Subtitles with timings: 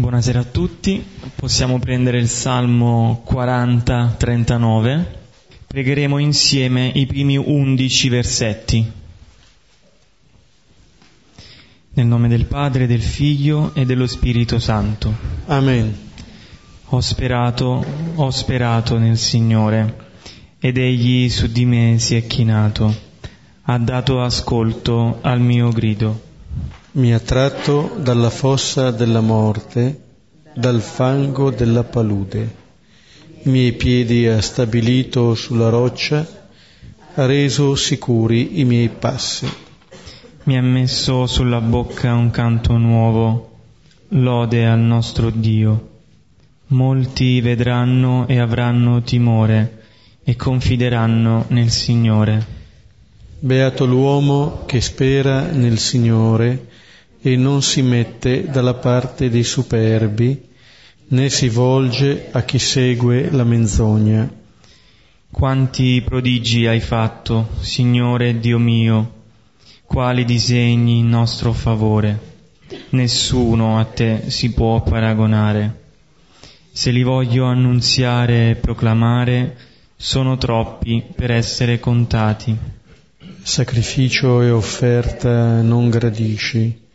[0.00, 5.04] Buonasera a tutti, possiamo prendere il Salmo 40-39,
[5.66, 8.90] pregheremo insieme i primi undici versetti.
[11.92, 15.14] Nel nome del Padre, del Figlio e dello Spirito Santo.
[15.48, 15.94] Amen.
[16.86, 19.96] Ho sperato, ho sperato nel Signore,
[20.58, 22.96] ed Egli su di me si è chinato,
[23.64, 26.28] ha dato ascolto al mio grido.
[26.92, 30.00] Mi ha tratto dalla fossa della morte,
[30.52, 32.56] dal fango della palude.
[33.44, 36.26] I miei piedi ha stabilito sulla roccia,
[37.14, 39.48] ha reso sicuri i miei passi.
[40.44, 43.58] Mi ha messo sulla bocca un canto nuovo,
[44.08, 45.90] lode al nostro Dio.
[46.68, 49.84] Molti vedranno e avranno timore
[50.24, 52.58] e confideranno nel Signore.
[53.38, 56.66] Beato l'uomo che spera nel Signore
[57.22, 60.48] e non si mette dalla parte dei superbi,
[61.08, 64.28] né si volge a chi segue la menzogna.
[65.30, 69.18] Quanti prodigi hai fatto, Signore Dio mio,
[69.84, 72.28] quali disegni in nostro favore.
[72.90, 75.78] Nessuno a te si può paragonare.
[76.72, 79.56] Se li voglio annunziare e proclamare,
[79.96, 82.56] sono troppi per essere contati.
[83.42, 86.88] Sacrificio e offerta non gradisci,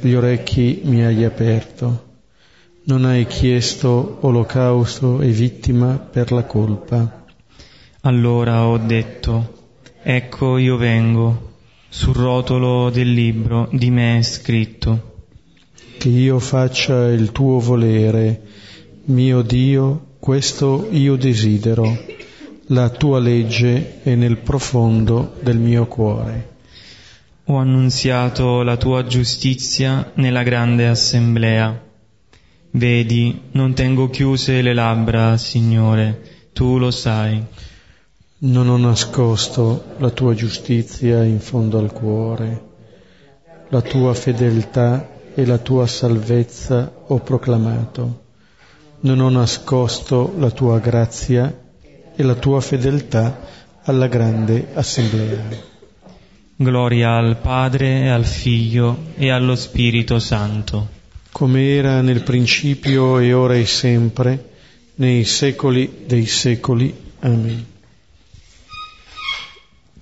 [0.00, 2.12] gli orecchi mi hai aperto.
[2.84, 7.24] Non hai chiesto olocausto e vittima per la colpa.
[8.02, 9.62] Allora ho detto,
[10.02, 11.52] ecco io vengo,
[11.88, 15.12] sul rotolo del libro di me è scritto.
[15.96, 18.42] Che io faccia il tuo volere,
[19.04, 22.12] mio Dio, questo io desidero.
[22.68, 26.53] La tua legge è nel profondo del mio cuore.
[27.46, 31.78] Ho annunziato la tua giustizia nella grande assemblea.
[32.70, 37.44] Vedi, non tengo chiuse le labbra, Signore, tu lo sai.
[38.38, 42.62] Non ho nascosto la tua giustizia in fondo al cuore,
[43.68, 48.22] la tua fedeltà e la tua salvezza ho proclamato.
[49.00, 51.54] Non ho nascosto la tua grazia
[52.16, 53.38] e la tua fedeltà
[53.82, 55.73] alla grande assemblea.
[56.56, 60.88] Gloria al Padre e al Figlio e allo Spirito Santo.
[61.32, 64.50] Come era nel principio e ora e sempre,
[64.96, 66.94] nei secoli dei secoli.
[67.18, 67.66] Amen.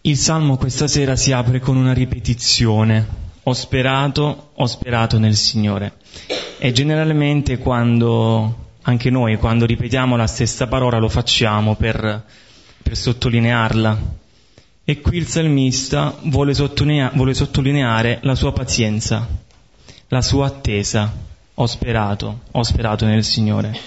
[0.03, 3.21] Il Salmo questa sera si apre con una ripetizione.
[3.45, 5.95] Ho sperato, ho sperato nel Signore.
[6.59, 12.25] E generalmente quando, anche noi, quando ripetiamo la stessa parola lo facciamo per,
[12.83, 14.21] per sottolinearla.
[14.85, 19.29] E qui il salmista vuole, sottolinea- vuole sottolineare la sua pazienza,
[20.09, 21.31] la sua attesa.
[21.55, 23.79] Ho sperato, ho sperato nel Signore.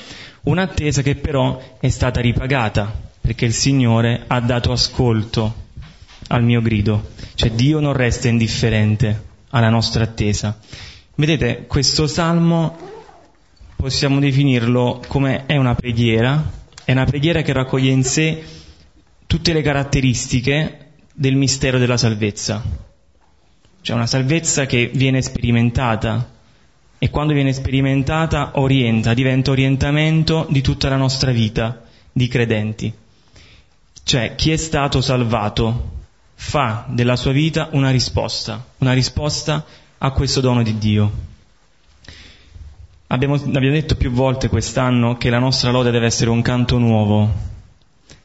[0.44, 5.64] Un'attesa che però è stata ripagata, perché il Signore ha dato ascolto
[6.28, 7.10] al mio grido.
[7.34, 10.58] Cioè Dio non resta indifferente alla nostra attesa.
[11.16, 12.78] Vedete, questo salmo
[13.76, 16.52] possiamo definirlo come è una preghiera,
[16.86, 18.44] è una preghiera che raccoglie in sé
[19.28, 20.85] tutte le caratteristiche
[21.16, 22.62] del mistero della salvezza.
[23.82, 26.34] Cioè una salvezza che viene sperimentata
[26.98, 32.94] e quando viene sperimentata orienta, diventa orientamento di tutta la nostra vita di credenti.
[34.04, 35.94] Cioè chi è stato salvato
[36.36, 39.66] fa della sua vita una risposta, una risposta
[39.98, 41.12] a questo dono di Dio.
[43.08, 47.32] Abbiamo, abbiamo detto più volte quest'anno che la nostra lode deve essere un canto nuovo.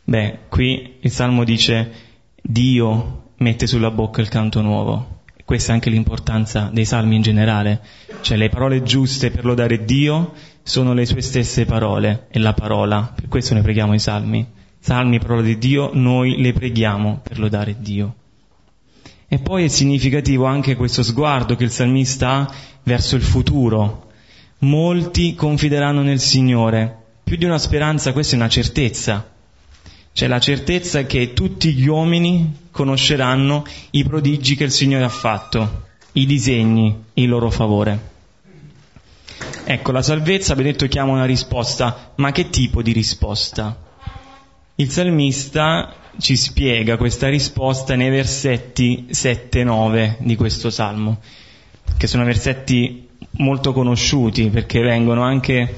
[0.04, 2.09] Beh, qui il Salmo dice
[2.42, 5.18] Dio mette sulla bocca il canto nuovo.
[5.44, 7.80] Questa è anche l'importanza dei salmi in generale.
[8.20, 13.12] Cioè le parole giuste per lodare Dio sono le sue stesse parole e la parola.
[13.14, 14.46] Per questo ne preghiamo i salmi.
[14.78, 18.14] Salmi, parola di Dio, noi le preghiamo per lodare Dio.
[19.26, 24.10] E poi è significativo anche questo sguardo che il salmista ha verso il futuro.
[24.60, 26.96] Molti confideranno nel Signore.
[27.22, 29.29] Più di una speranza, questa è una certezza.
[30.20, 35.84] C'è la certezza che tutti gli uomini conosceranno i prodigi che il Signore ha fatto,
[36.12, 37.98] i disegni in loro favore.
[39.64, 43.74] Ecco, la salvezza, abbiamo detto, chiama una risposta, ma che tipo di risposta?
[44.74, 51.18] Il salmista ci spiega questa risposta nei versetti 7 e 9 di questo salmo,
[51.96, 53.08] che sono versetti
[53.38, 55.76] molto conosciuti perché vengono anche,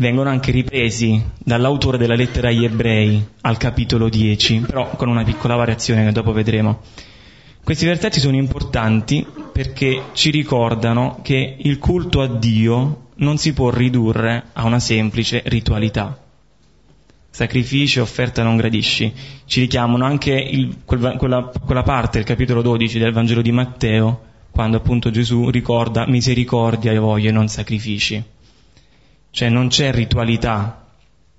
[0.00, 5.56] vengono anche ripresi dall'autore della lettera agli ebrei al capitolo 10, però con una piccola
[5.56, 6.80] variazione che dopo vedremo.
[7.62, 13.68] Questi versetti sono importanti perché ci ricordano che il culto a Dio non si può
[13.68, 16.18] ridurre a una semplice ritualità.
[17.28, 19.12] Sacrificio, offerta non gradisci.
[19.44, 24.78] Ci richiamano anche il, quella, quella parte del capitolo 12 del Vangelo di Matteo, quando
[24.78, 28.38] appunto Gesù ricorda misericordia e voglio e non sacrifici.
[29.30, 30.86] Cioè non c'è ritualità,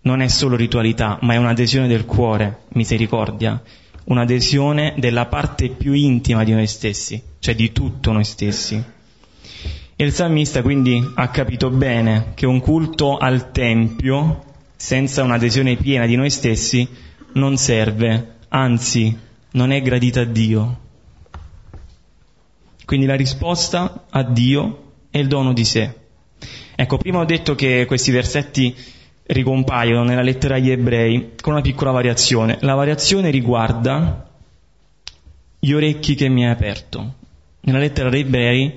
[0.03, 3.61] non è solo ritualità, ma è un'adesione del cuore, misericordia,
[4.05, 8.83] un'adesione della parte più intima di noi stessi, cioè di tutto noi stessi.
[9.95, 14.43] E il salmista quindi ha capito bene che un culto al Tempio,
[14.75, 16.87] senza un'adesione piena di noi stessi,
[17.33, 19.15] non serve, anzi
[19.51, 20.79] non è gradita a Dio.
[22.85, 26.00] Quindi la risposta a Dio è il dono di sé.
[26.75, 28.75] Ecco, prima ho detto che questi versetti
[29.23, 32.57] ricompaiono nella lettera agli ebrei con una piccola variazione.
[32.61, 34.29] La variazione riguarda
[35.59, 37.13] gli orecchi che mi hai aperto.
[37.61, 38.73] Nella lettera agli ebrei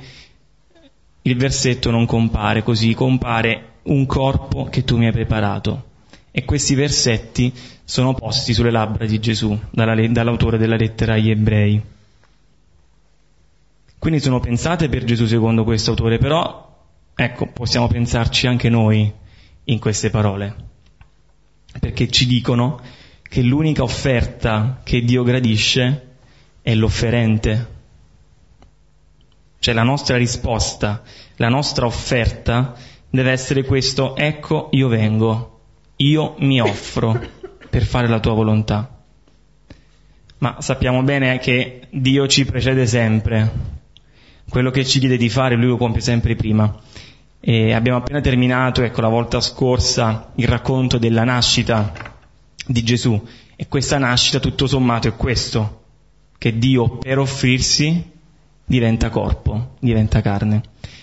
[1.22, 5.92] il versetto non compare così, compare un corpo che tu mi hai preparato.
[6.30, 7.52] E questi versetti
[7.84, 11.80] sono posti sulle labbra di Gesù dall'autore della lettera agli ebrei.
[13.98, 16.73] Quindi sono pensate per Gesù secondo questo autore, però
[17.14, 19.12] ecco, possiamo pensarci anche noi
[19.64, 20.54] in queste parole,
[21.78, 22.80] perché ci dicono
[23.22, 26.16] che l'unica offerta che Dio gradisce
[26.62, 27.72] è l'offerente.
[29.58, 31.02] Cioè la nostra risposta,
[31.36, 32.74] la nostra offerta
[33.08, 35.60] deve essere questo, ecco io vengo,
[35.96, 37.18] io mi offro
[37.70, 39.02] per fare la tua volontà.
[40.38, 43.50] Ma sappiamo bene che Dio ci precede sempre,
[44.48, 46.72] quello che ci chiede di fare lui lo compie sempre prima.
[47.46, 51.92] E abbiamo appena terminato, ecco, la volta scorsa il racconto della nascita
[52.66, 53.22] di Gesù
[53.54, 55.82] e questa nascita tutto sommato è questo,
[56.38, 58.02] che Dio per offrirsi
[58.64, 60.62] diventa corpo, diventa carne.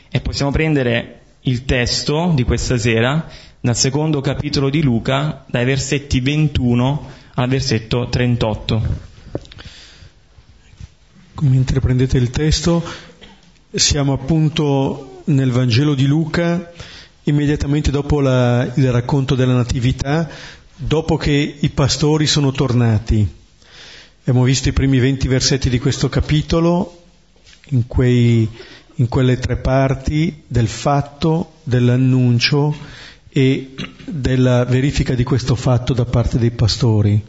[0.09, 3.29] E possiamo prendere il testo di questa sera
[3.59, 8.81] dal secondo capitolo di Luca, dai versetti 21 al versetto 38.
[11.41, 12.83] Mentre prendete il testo,
[13.69, 16.71] siamo appunto nel Vangelo di Luca,
[17.23, 20.29] immediatamente dopo la, il racconto della Natività,
[20.75, 23.27] dopo che i pastori sono tornati.
[24.21, 27.03] Abbiamo visto i primi venti versetti di questo capitolo,
[27.69, 28.47] in, quei,
[28.95, 32.75] in quelle tre parti del fatto, dell'annuncio
[33.29, 33.73] e
[34.05, 37.23] della verifica di questo fatto da parte dei pastori,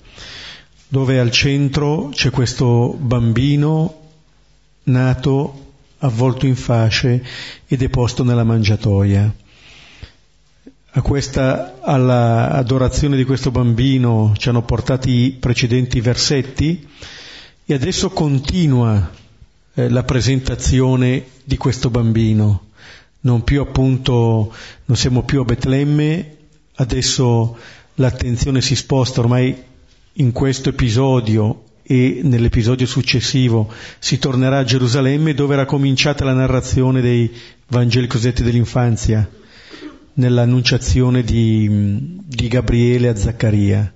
[0.89, 4.01] dove al centro c'è questo bambino
[4.85, 5.72] nato
[6.03, 7.25] avvolto in fasce
[7.67, 9.33] e deposto nella mangiatoia.
[10.95, 16.87] A questa, all'adorazione di questo bambino ci hanno portati i precedenti versetti
[17.65, 19.11] e adesso continua
[19.75, 22.67] eh, la presentazione di questo bambino.
[23.21, 24.53] Non più appunto,
[24.85, 26.37] non siamo più a Betlemme,
[26.75, 27.57] adesso
[27.95, 29.57] l'attenzione si sposta ormai
[30.15, 37.01] in questo episodio e nell'episodio successivo si tornerà a Gerusalemme dove era cominciata la narrazione
[37.01, 37.31] dei
[37.69, 39.29] Vangeli cosiddetti dell'infanzia,
[40.15, 43.93] nell'annunciazione di, di Gabriele a Zaccaria.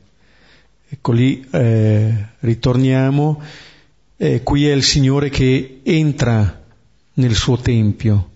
[0.88, 3.40] Ecco lì eh, ritorniamo,
[4.16, 6.62] eh, qui è il Signore che entra
[7.14, 8.30] nel suo Tempio,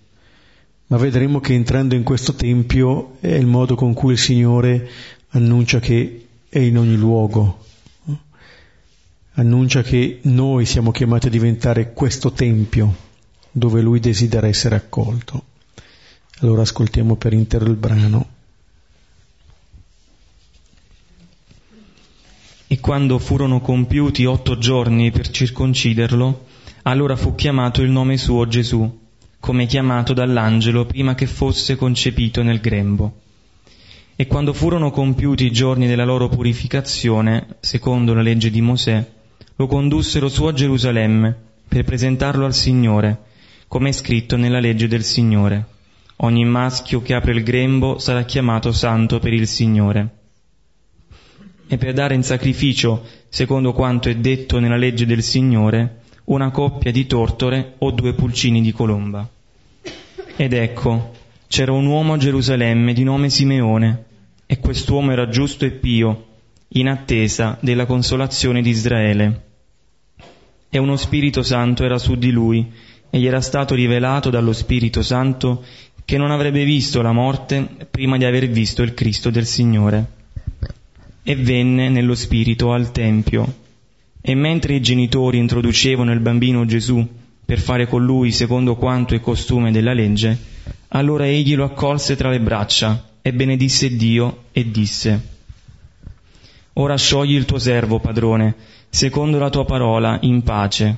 [0.87, 4.89] ma vedremo che entrando in questo Tempio è il modo con cui il Signore
[5.29, 7.65] annuncia che è in ogni luogo,
[9.33, 13.09] annuncia che noi siamo chiamati a diventare questo tempio
[13.51, 15.43] dove lui desidera essere accolto.
[16.39, 18.39] Allora ascoltiamo per intero il brano.
[22.67, 26.45] E quando furono compiuti otto giorni per circonciderlo,
[26.83, 28.99] allora fu chiamato il nome suo Gesù,
[29.39, 33.19] come chiamato dall'angelo prima che fosse concepito nel grembo.
[34.15, 39.05] E quando furono compiuti i giorni della loro purificazione, secondo la legge di Mosè,
[39.55, 41.35] lo condussero su a Gerusalemme
[41.67, 43.19] per presentarlo al Signore,
[43.67, 45.65] come è scritto nella legge del Signore.
[46.17, 50.09] Ogni maschio che apre il grembo sarà chiamato santo per il Signore.
[51.67, 56.91] E per dare in sacrificio, secondo quanto è detto nella legge del Signore, una coppia
[56.91, 59.27] di tortore o due pulcini di colomba.
[60.35, 61.11] Ed ecco,
[61.47, 64.05] c'era un uomo a Gerusalemme di nome Simeone,
[64.45, 66.25] e quest'uomo era giusto e pio,
[66.73, 69.49] in attesa della consolazione di Israele
[70.73, 72.65] e uno Spirito Santo era su di lui
[73.09, 75.65] e gli era stato rivelato dallo Spirito Santo
[76.05, 80.19] che non avrebbe visto la morte prima di aver visto il Cristo del Signore.
[81.23, 83.53] E venne nello Spirito al Tempio.
[84.21, 87.05] E mentre i genitori introducevano il bambino Gesù
[87.45, 90.37] per fare con lui secondo quanto è costume della legge,
[90.93, 95.30] Allora egli lo accolse tra le braccia e benedisse Dio e disse,
[96.73, 98.55] Ora sciogli il tuo servo, padrone,
[98.89, 100.97] secondo la tua parola, in pace,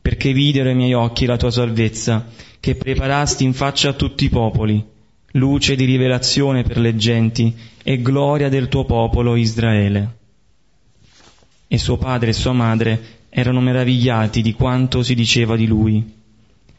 [0.00, 2.26] perché videro i miei occhi la tua salvezza,
[2.60, 4.84] che preparasti in faccia a tutti i popoli,
[5.32, 10.16] luce di rivelazione per le genti e gloria del tuo popolo Israele.
[11.66, 16.14] E suo padre e sua madre erano meravigliati di quanto si diceva di lui.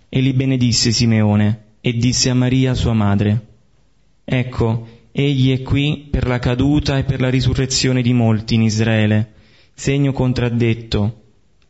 [0.10, 3.46] E li benedisse Simeone e disse a Maria sua madre,
[4.26, 9.34] Ecco, egli è qui per la caduta e per la risurrezione di molti in Israele,
[9.74, 11.22] segno contraddetto,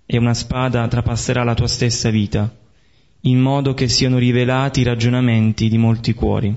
[0.06, 2.52] e una spada trapasserà la tua stessa vita,
[3.22, 6.56] in modo che siano rivelati i ragionamenti di molti cuori.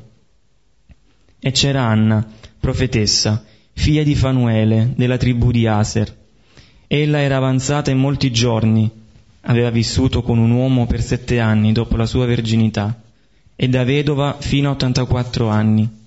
[1.39, 2.27] E c'era Anna,
[2.59, 6.17] profetessa, figlia di Fanuele, della tribù di Aser.
[6.87, 8.91] Ella era avanzata in molti giorni,
[9.43, 13.03] aveva vissuto con un uomo per sette anni dopo la sua verginità,
[13.57, 16.02] e da vedova fino a 84 anni,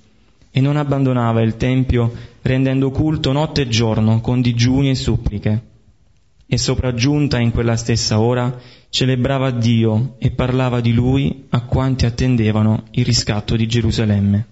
[0.58, 5.64] e non abbandonava il Tempio rendendo culto notte e giorno con digiuni e suppliche.
[6.48, 8.58] E sopraggiunta in quella stessa ora
[8.90, 14.46] celebrava Dio e parlava di Lui a quanti attendevano il riscatto di Gerusalemme.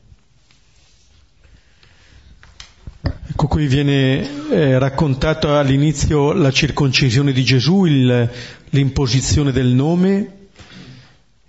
[3.29, 8.29] Ecco, qui viene eh, raccontato all'inizio la circoncisione di Gesù, il,
[8.71, 10.42] l'imposizione del nome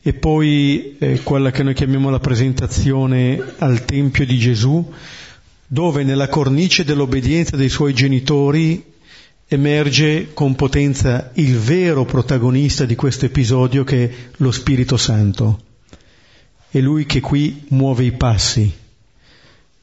[0.06, 4.92] e poi eh, quella che noi chiamiamo la presentazione al Tempio di Gesù,
[5.66, 8.92] dove nella cornice dell'obbedienza dei suoi genitori
[9.48, 15.60] emerge con potenza il vero protagonista di questo episodio che è lo Spirito Santo.
[16.68, 18.82] È lui che qui muove i passi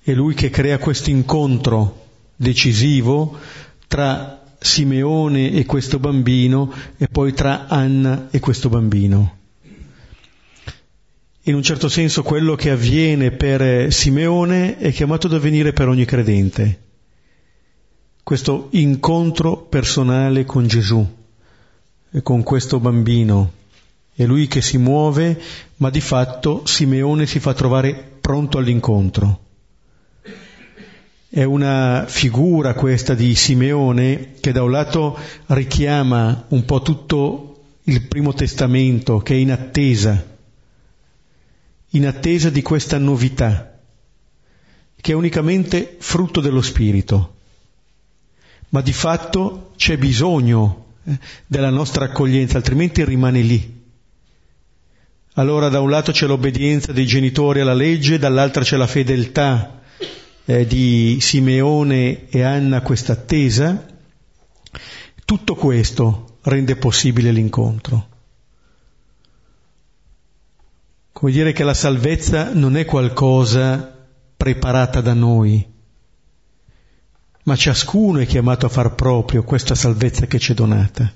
[0.03, 3.37] è lui che crea questo incontro decisivo
[3.87, 9.40] tra Simeone e questo bambino e poi tra Anna e questo bambino.
[11.45, 16.05] In un certo senso quello che avviene per Simeone è chiamato ad avvenire per ogni
[16.05, 16.81] credente.
[18.21, 21.03] Questo incontro personale con Gesù
[22.11, 23.53] e con questo bambino.
[24.13, 25.41] È lui che si muove,
[25.77, 29.39] ma di fatto Simeone si fa trovare pronto all'incontro.
[31.27, 35.17] È una figura questa di Simeone che da un lato
[35.47, 40.30] richiama un po' tutto il primo testamento che è in attesa,
[41.91, 43.79] in attesa di questa novità,
[44.99, 47.35] che è unicamente frutto dello Spirito.
[48.69, 53.79] Ma di fatto c'è bisogno eh, della nostra accoglienza, altrimenti rimane lì.
[55.35, 59.81] Allora da un lato c'è l'obbedienza dei genitori alla legge, dall'altra c'è la fedeltà
[60.45, 63.85] eh, di Simeone e Anna questa attesa,
[65.25, 68.10] tutto questo rende possibile l'incontro.
[71.11, 75.65] Come dire che la salvezza non è qualcosa preparata da noi,
[77.43, 81.11] ma ciascuno è chiamato a far proprio questa salvezza che ci è donata.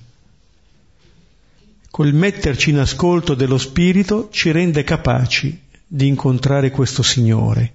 [1.89, 7.73] Col metterci in ascolto dello Spirito ci rende capaci di incontrare questo Signore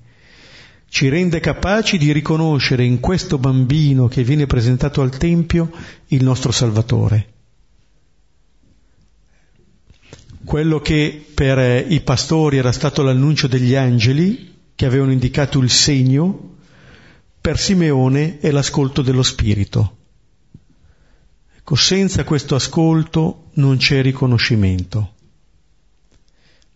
[0.91, 5.71] ci rende capaci di riconoscere in questo bambino che viene presentato al Tempio
[6.09, 7.29] il nostro Salvatore.
[10.45, 16.57] Quello che per i pastori era stato l'annuncio degli angeli, che avevano indicato il segno,
[17.41, 19.97] per Simeone è l'ascolto dello Spirito.
[21.57, 25.15] Ecco, senza questo ascolto non c'è riconoscimento.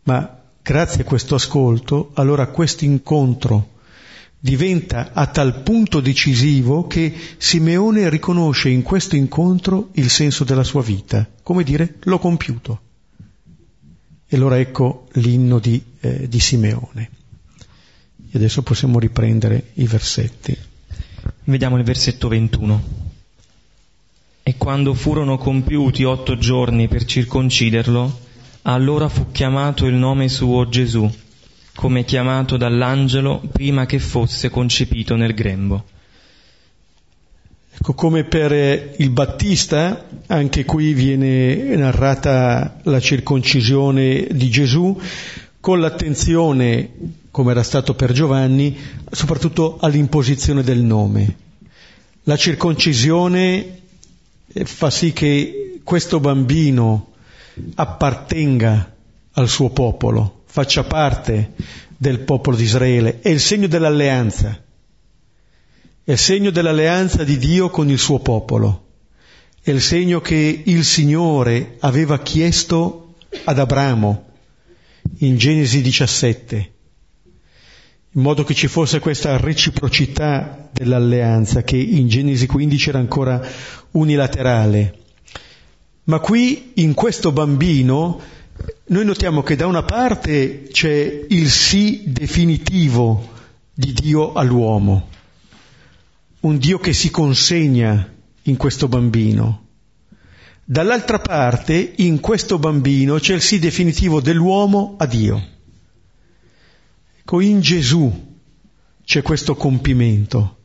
[0.04, 3.72] Ma grazie a questo ascolto, allora questo incontro
[4.38, 10.82] diventa a tal punto decisivo che Simeone riconosce in questo incontro il senso della sua
[10.82, 12.80] vita, come dire l'ho compiuto.
[14.26, 17.10] E allora ecco l'inno di, eh, di Simeone.
[18.30, 20.56] E adesso possiamo riprendere i versetti.
[21.44, 22.82] Vediamo il versetto 21.
[24.42, 28.20] E quando furono compiuti otto giorni per circonciderlo,
[28.62, 31.10] allora fu chiamato il nome suo Gesù
[31.74, 35.84] come chiamato dall'angelo prima che fosse concepito nel grembo.
[37.76, 44.98] Ecco, come per il Battista, anche qui viene narrata la circoncisione di Gesù,
[45.60, 46.90] con l'attenzione,
[47.30, 48.76] come era stato per Giovanni,
[49.10, 51.36] soprattutto all'imposizione del nome.
[52.22, 53.80] La circoncisione
[54.46, 57.12] fa sì che questo bambino
[57.74, 58.94] appartenga
[59.32, 61.52] al suo popolo, faccia parte
[61.96, 64.63] del popolo di Israele, è il segno dell'alleanza,
[66.04, 68.88] è segno dell'alleanza di Dio con il suo popolo,
[69.62, 74.26] è il segno che il Signore aveva chiesto ad Abramo
[75.20, 76.72] in Genesi 17,
[78.10, 83.40] in modo che ci fosse questa reciprocità dell'alleanza che in Genesi 15 era ancora
[83.92, 84.98] unilaterale.
[86.04, 88.20] Ma qui, in questo bambino,
[88.88, 93.30] noi notiamo che da una parte c'è il sì definitivo
[93.72, 95.08] di Dio all'uomo,
[96.44, 99.62] un Dio che si consegna in questo bambino.
[100.62, 105.42] Dall'altra parte, in questo bambino c'è il sì definitivo dell'uomo a Dio.
[107.18, 108.36] Ecco, in Gesù
[109.02, 110.58] c'è questo compimento.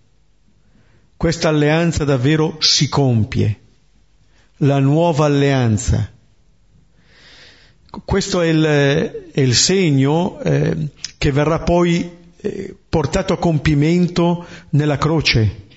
[1.15, 3.59] Questa alleanza davvero si compie.
[4.57, 6.11] La nuova alleanza.
[8.03, 8.63] Questo è il,
[9.31, 15.67] è il segno eh, che verrà poi eh, portato a compimento nella croce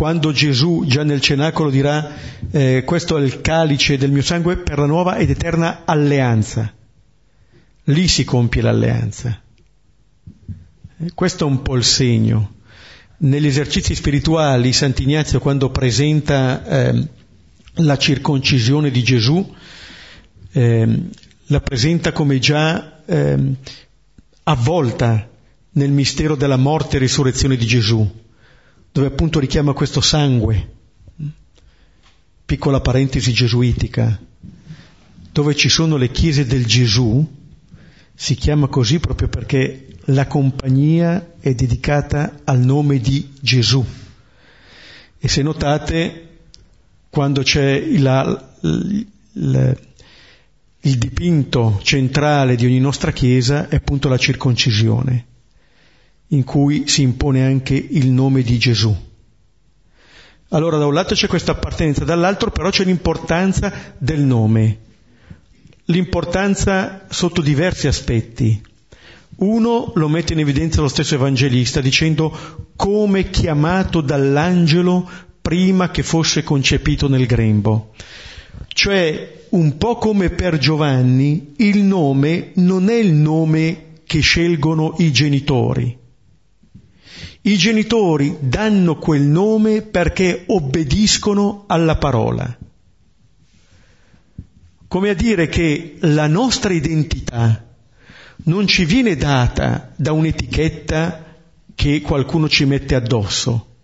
[0.00, 2.10] quando Gesù già nel cenacolo dirà
[2.50, 6.72] eh, questo è il calice del mio sangue per la nuova ed eterna alleanza.
[7.84, 9.38] Lì si compie l'alleanza.
[10.96, 12.54] Eh, questo è un po' il segno.
[13.18, 17.08] Negli esercizi spirituali Sant'Ignazio quando presenta eh,
[17.74, 19.54] la circoncisione di Gesù
[20.52, 20.98] eh,
[21.44, 23.54] la presenta come già ehm,
[24.44, 25.28] avvolta
[25.72, 28.10] nel mistero della morte e risurrezione di Gesù
[28.92, 30.78] dove appunto richiama questo sangue,
[32.44, 34.20] piccola parentesi gesuitica,
[35.32, 37.38] dove ci sono le chiese del Gesù,
[38.14, 43.84] si chiama così proprio perché la compagnia è dedicata al nome di Gesù.
[45.18, 46.38] E se notate,
[47.08, 49.06] quando c'è la, il,
[50.80, 55.26] il dipinto centrale di ogni nostra chiesa è appunto la circoncisione
[56.32, 58.94] in cui si impone anche il nome di Gesù.
[60.52, 64.78] Allora da un lato c'è questa appartenenza, dall'altro però c'è l'importanza del nome,
[65.84, 68.60] l'importanza sotto diversi aspetti.
[69.36, 75.08] Uno lo mette in evidenza lo stesso Evangelista dicendo come chiamato dall'angelo
[75.40, 77.92] prima che fosse concepito nel grembo.
[78.68, 85.12] Cioè, un po' come per Giovanni, il nome non è il nome che scelgono i
[85.12, 85.96] genitori,
[87.42, 92.58] i genitori danno quel nome perché obbediscono alla parola.
[94.86, 97.64] Come a dire che la nostra identità
[98.44, 101.24] non ci viene data da un'etichetta
[101.74, 103.76] che qualcuno ci mette addosso,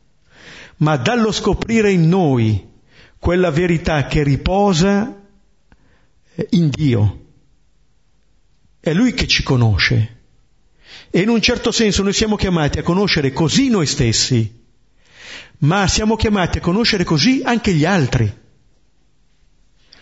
[0.78, 2.62] ma dallo scoprire in noi
[3.18, 5.18] quella verità che riposa
[6.50, 7.24] in Dio.
[8.80, 10.15] È Lui che ci conosce.
[11.10, 14.64] E in un certo senso noi siamo chiamati a conoscere così noi stessi,
[15.58, 18.32] ma siamo chiamati a conoscere così anche gli altri,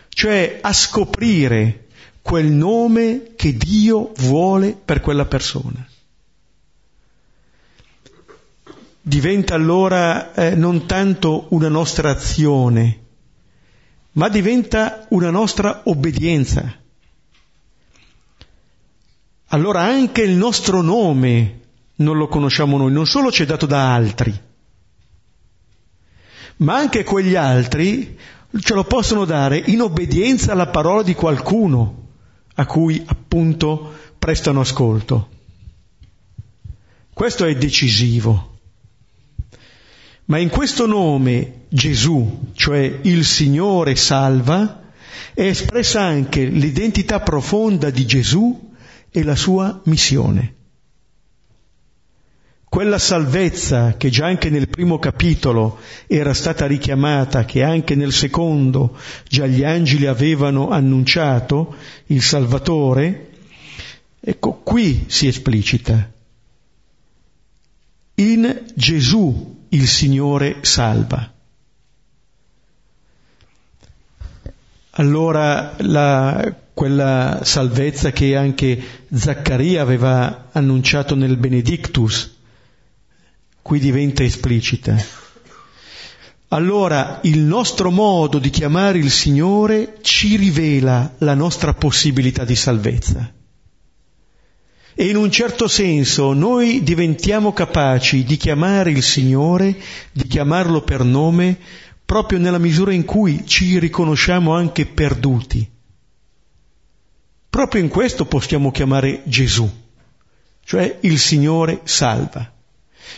[0.08, 1.86] cioè a scoprire
[2.22, 5.86] quel nome che Dio vuole per quella persona.
[9.00, 13.00] Diventa allora eh, non tanto una nostra azione,
[14.12, 16.82] ma diventa una nostra obbedienza
[19.48, 21.60] allora anche il nostro nome
[21.96, 24.36] non lo conosciamo noi, non solo ci è dato da altri,
[26.56, 28.18] ma anche quegli altri
[28.58, 32.02] ce lo possono dare in obbedienza alla parola di qualcuno
[32.54, 35.28] a cui appunto prestano ascolto.
[37.12, 38.58] Questo è decisivo.
[40.26, 44.82] Ma in questo nome Gesù, cioè il Signore salva,
[45.34, 48.72] è espressa anche l'identità profonda di Gesù
[49.16, 50.54] e la sua missione.
[52.64, 58.98] Quella salvezza che già anche nel primo capitolo era stata richiamata, che anche nel secondo
[59.28, 63.30] già gli angeli avevano annunciato, il Salvatore,
[64.18, 66.10] ecco qui si esplicita.
[68.16, 71.32] In Gesù il Signore salva.
[74.90, 78.82] Allora la, quella salvezza che anche
[79.14, 82.34] Zaccaria aveva annunciato nel Benedictus,
[83.62, 85.22] qui diventa esplicita.
[86.48, 93.32] Allora il nostro modo di chiamare il Signore ci rivela la nostra possibilità di salvezza.
[94.96, 99.76] E in un certo senso noi diventiamo capaci di chiamare il Signore,
[100.12, 101.56] di chiamarlo per nome,
[102.04, 105.72] proprio nella misura in cui ci riconosciamo anche perduti
[107.54, 109.70] Proprio in questo possiamo chiamare Gesù,
[110.64, 112.52] cioè il Signore salva.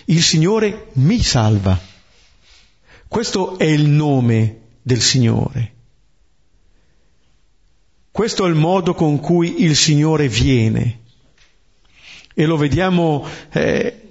[0.05, 1.81] Il Signore mi salva.
[3.09, 5.73] Questo è il nome del Signore.
[8.11, 11.01] Questo è il modo con cui il Signore viene.
[12.35, 14.09] E lo vediamo eh,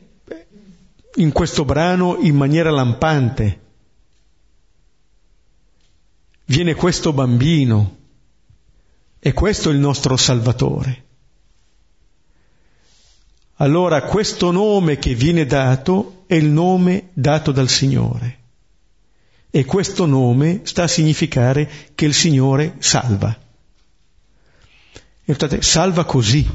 [1.17, 3.59] in questo brano in maniera lampante.
[6.45, 8.04] Viene questo bambino
[9.25, 11.03] e questo è il nostro Salvatore.
[13.55, 18.37] Allora questo nome che viene dato è il nome dato dal Signore.
[19.49, 23.35] E questo nome sta a significare che il Signore salva.
[25.23, 26.47] E notate, salva così,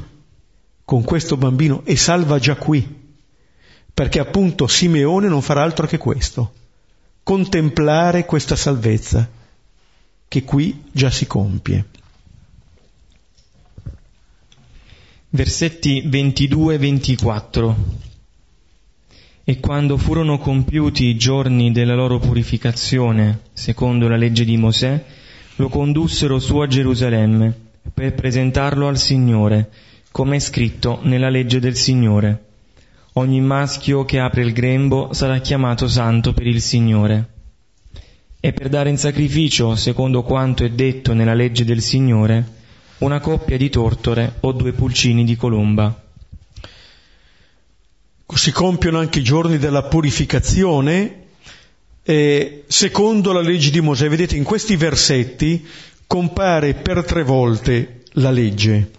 [0.85, 2.87] con questo bambino, e salva già qui.
[3.93, 6.53] Perché appunto Simeone non farà altro che questo,
[7.21, 9.29] contemplare questa salvezza,
[10.25, 11.90] che qui già si compie.
[15.33, 17.73] Versetti 22-24
[19.45, 25.01] E quando furono compiuti i giorni della loro purificazione, secondo la legge di Mosè,
[25.55, 27.55] lo condussero su a Gerusalemme
[27.93, 29.69] per presentarlo al Signore,
[30.11, 32.43] come è scritto nella legge del Signore.
[33.13, 37.29] Ogni maschio che apre il grembo sarà chiamato santo per il Signore.
[38.37, 42.59] E per dare in sacrificio, secondo quanto è detto nella legge del Signore,
[43.01, 46.03] una coppia di tortore o due pulcini di colomba.
[48.33, 51.25] Si compiono anche i giorni della purificazione,
[52.03, 54.07] e secondo la legge di Mosè.
[54.07, 55.65] Vedete, in questi versetti
[56.07, 58.91] compare per tre volte la legge.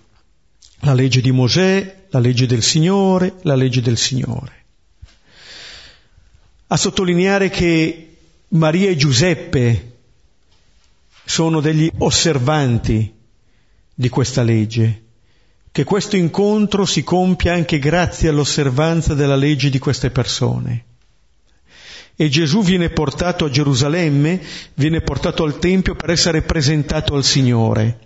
[0.81, 4.65] La legge di Mosè, la legge del Signore, la legge del Signore.
[6.67, 8.17] A sottolineare che
[8.49, 9.93] Maria e Giuseppe
[11.25, 13.21] sono degli osservanti
[13.95, 15.03] di questa legge,
[15.71, 20.85] che questo incontro si compia anche grazie all'osservanza della legge di queste persone.
[22.15, 24.41] E Gesù viene portato a Gerusalemme,
[24.75, 28.01] viene portato al Tempio per essere presentato al Signore.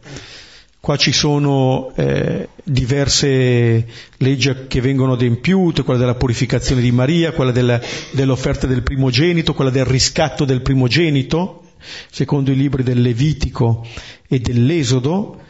[0.79, 3.85] Qua ci sono eh, diverse
[4.19, 7.81] leggi che vengono adempiute, quella della purificazione di Maria, quella della,
[8.13, 11.63] dell'offerta del primogenito, quella del riscatto del primogenito,
[12.09, 13.85] secondo i libri del Levitico
[14.29, 15.41] e dell'Esodo,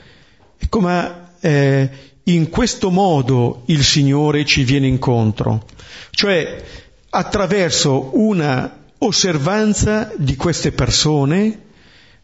[0.66, 1.88] Ecco, ma eh,
[2.24, 5.64] in questo modo il Signore ci viene incontro,
[6.10, 6.60] cioè
[7.08, 11.60] attraverso una osservanza di queste persone,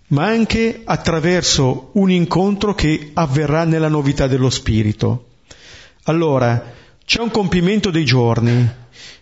[0.09, 5.27] ma anche attraverso un incontro che avverrà nella novità dello Spirito.
[6.07, 6.73] Allora,
[7.05, 8.69] c'è un compimento dei giorni,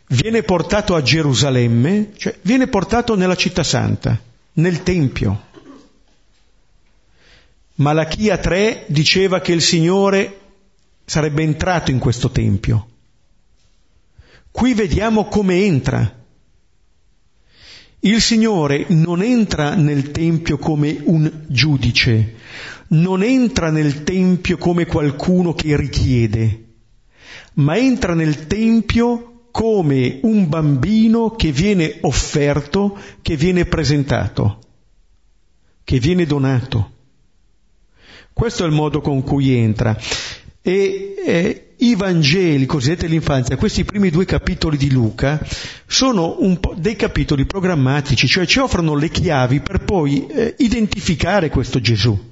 [0.09, 4.19] viene portato a Gerusalemme, cioè viene portato nella città santa,
[4.55, 5.49] nel Tempio.
[7.81, 10.39] Malachia 3 diceva che il Signore
[11.07, 12.89] sarebbe entrato in questo Tempio.
[14.51, 16.19] Qui vediamo come entra.
[18.01, 22.35] Il Signore non entra nel Tempio come un giudice,
[22.89, 26.65] non entra nel Tempio come qualcuno che richiede,
[27.55, 34.59] ma entra nel Tempio come un bambino che viene offerto, che viene presentato,
[35.83, 36.99] che viene donato.
[38.33, 39.97] Questo è il modo con cui entra.
[40.63, 45.41] E eh, i Vangeli, cosiddetti l'infanzia, questi primi due capitoli di Luca,
[45.87, 46.37] sono
[46.77, 52.29] dei capitoli programmatici, cioè ci offrono le chiavi per poi eh, identificare questo Gesù.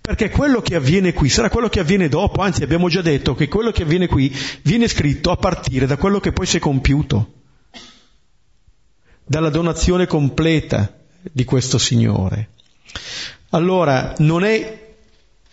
[0.00, 3.48] Perché quello che avviene qui sarà quello che avviene dopo, anzi abbiamo già detto che
[3.48, 7.32] quello che avviene qui viene scritto a partire da quello che poi si è compiuto,
[9.24, 12.50] dalla donazione completa di questo Signore.
[13.50, 14.94] Allora, non è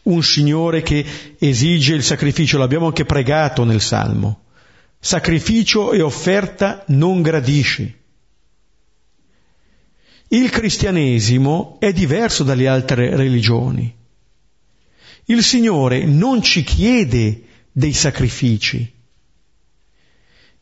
[0.04, 1.06] un Signore che
[1.38, 4.42] esige il sacrificio, l'abbiamo anche pregato nel Salmo.
[5.00, 8.02] Sacrificio e offerta non gradisci.
[10.30, 13.94] Il cristianesimo è diverso dalle altre religioni.
[15.26, 18.92] Il Signore non ci chiede dei sacrifici.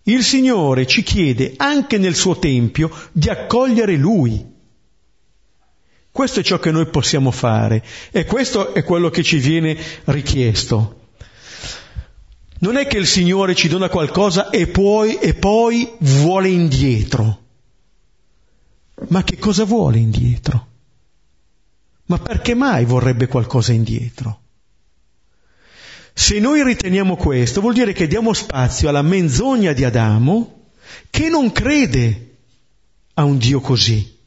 [0.03, 4.50] Il Signore ci chiede anche nel suo Tempio di accogliere Lui
[6.11, 10.99] questo è ciò che noi possiamo fare e questo è quello che ci viene richiesto.
[12.59, 17.39] Non è che il Signore ci dona qualcosa e poi, e poi vuole indietro.
[19.07, 20.67] Ma che cosa vuole indietro?
[22.05, 24.39] Ma perché mai vorrebbe qualcosa indietro?
[26.13, 30.71] Se noi riteniamo questo, vuol dire che diamo spazio alla menzogna di Adamo
[31.09, 32.35] che non crede
[33.13, 34.19] a un Dio così.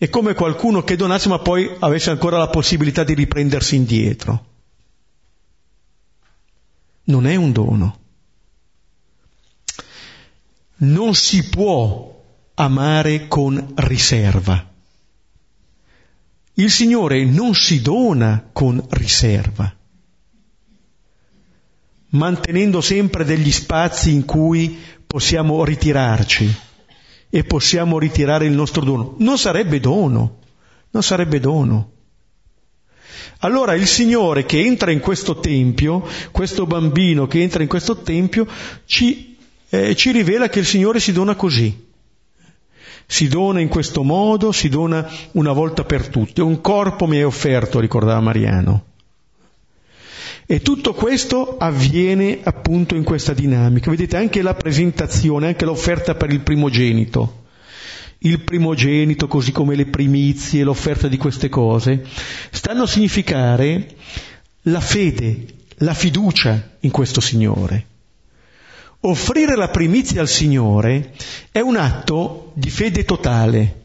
[0.00, 4.46] È come qualcuno che donasse ma poi avesse ancora la possibilità di riprendersi indietro.
[7.04, 8.00] Non è un dono.
[10.76, 12.18] Non si può
[12.54, 14.72] amare con riserva.
[16.54, 19.70] Il Signore non si dona con riserva.
[22.12, 26.68] mantenendo sempre degli spazi in cui possiamo ritirarci
[27.30, 29.14] e possiamo ritirare il nostro dono.
[29.18, 30.38] Non sarebbe dono,
[30.90, 31.92] non sarebbe dono.
[33.42, 38.46] Allora il Signore che entra in questo tempio, questo bambino che entra in questo tempio,
[38.84, 39.38] ci,
[39.70, 41.88] eh, ci rivela che il Signore si dona così.
[43.06, 46.42] Si dona in questo modo, si dona una volta per tutte.
[46.42, 48.89] Un corpo mi è offerto, ricordava Mariano.
[50.50, 53.88] E tutto questo avviene appunto in questa dinamica.
[53.88, 57.38] Vedete anche la presentazione, anche l'offerta per il primogenito
[58.22, 62.04] il primogenito, così come le primizie, l'offerta di queste cose,
[62.50, 63.94] stanno a significare
[64.62, 67.86] la fede, la fiducia in questo Signore.
[69.02, 71.14] Offrire la primizia al Signore
[71.52, 73.84] è un atto di fede totale,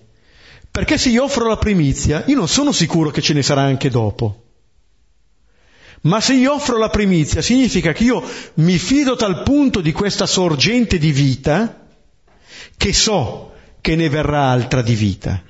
[0.69, 3.89] perché se io offro la primizia, io non sono sicuro che ce ne sarà anche
[3.89, 4.44] dopo.
[6.05, 8.23] Ma se io offro la primizia significa che io
[8.55, 11.87] mi fido tal punto di questa sorgente di vita
[12.77, 15.41] che so che ne verrà altra di vita.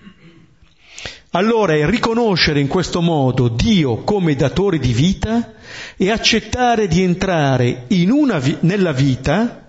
[1.32, 5.56] Allora è riconoscere in questo modo Dio come datore di vita
[5.98, 9.65] e accettare di entrare vi- nella vita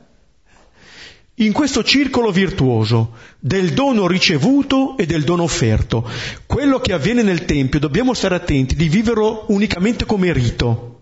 [1.37, 6.09] in questo circolo virtuoso del dono ricevuto e del dono offerto.
[6.47, 10.93] Quello che avviene nel Tempio dobbiamo stare attenti di viverlo unicamente come rito.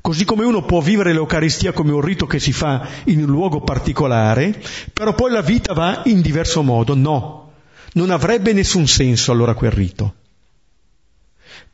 [0.00, 3.62] Così come uno può vivere l'Eucaristia come un rito che si fa in un luogo
[3.62, 6.94] particolare, però poi la vita va in diverso modo.
[6.94, 7.50] No,
[7.94, 10.14] non avrebbe nessun senso allora quel rito.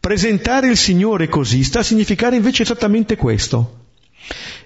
[0.01, 3.82] Presentare il Signore così sta a significare invece esattamente questo.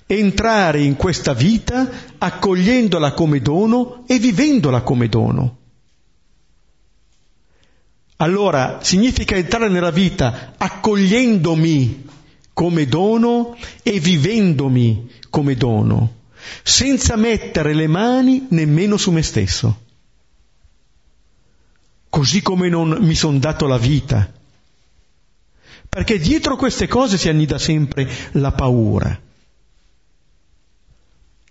[0.06, 5.56] Entrare in questa vita accogliendola come dono e vivendola come dono.
[8.18, 12.04] Allora significa entrare nella vita accogliendomi
[12.54, 16.14] come dono e vivendomi come dono,
[16.62, 19.80] senza mettere le mani nemmeno su me stesso.
[22.08, 24.32] Così come non mi sono dato la vita.
[25.86, 29.20] Perché dietro queste cose si annida sempre la paura.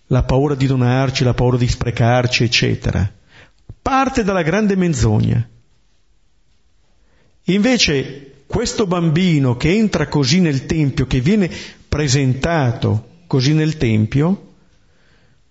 [0.08, 3.12] La paura di donarci, la paura di sprecarci, eccetera.
[3.82, 5.48] Parte dalla grande menzogna.
[7.46, 11.50] Invece questo bambino che entra così nel Tempio, che viene
[11.88, 14.54] presentato così nel Tempio,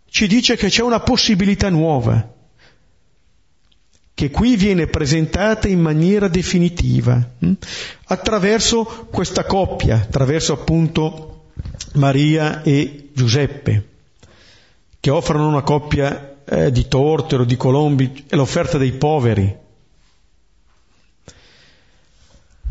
[0.09, 2.33] ci dice che c'è una possibilità nuova,
[4.15, 7.53] che qui viene presentata in maniera definitiva, hm?
[8.07, 11.51] attraverso questa coppia, attraverso appunto
[11.95, 13.89] Maria e Giuseppe,
[15.05, 19.55] che offrono una coppia eh, di tortero, di colombi, è l'offerta dei poveri.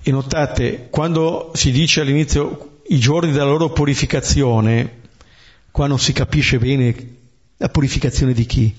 [0.01, 5.01] E notate, quando si dice all'inizio i giorni della loro purificazione,
[5.69, 7.17] qua non si capisce bene
[7.57, 8.75] la purificazione di chi?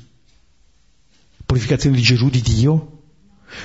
[1.46, 3.02] Purificazione di Gesù, di Dio?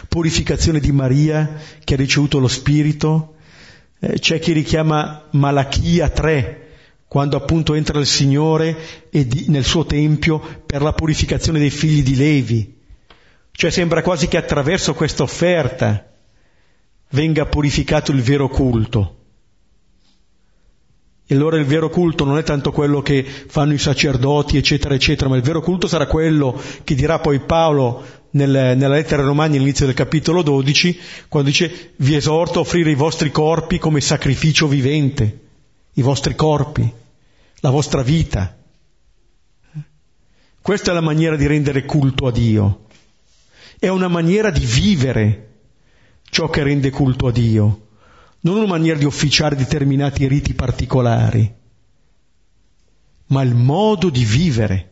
[0.08, 3.38] Purificazione di Maria che ha ricevuto lo Spirito?
[3.98, 6.69] Eh, c'è chi richiama Malachia 3,
[7.10, 8.78] quando appunto entra il Signore
[9.10, 12.78] di, nel suo Tempio per la purificazione dei figli di Levi.
[13.52, 16.08] Cioè sembra quasi che attraverso questa offerta
[17.10, 19.16] venga purificato il vero culto.
[21.26, 25.32] E allora il vero culto non è tanto quello che fanno i sacerdoti, eccetera, eccetera,
[25.32, 29.88] ma il vero culto sarà quello che dirà poi Paolo nel, nella lettera ai all'inizio
[29.88, 35.49] del capitolo 12, quando dice vi esorto a offrire i vostri corpi come sacrificio vivente,
[36.00, 36.90] i vostri corpi,
[37.60, 38.58] la vostra vita.
[40.62, 42.86] Questa è la maniera di rendere culto a Dio.
[43.78, 45.48] È una maniera di vivere
[46.30, 47.88] ciò che rende culto a Dio,
[48.42, 51.54] non una maniera di officiare determinati riti particolari,
[53.28, 54.92] ma il modo di vivere.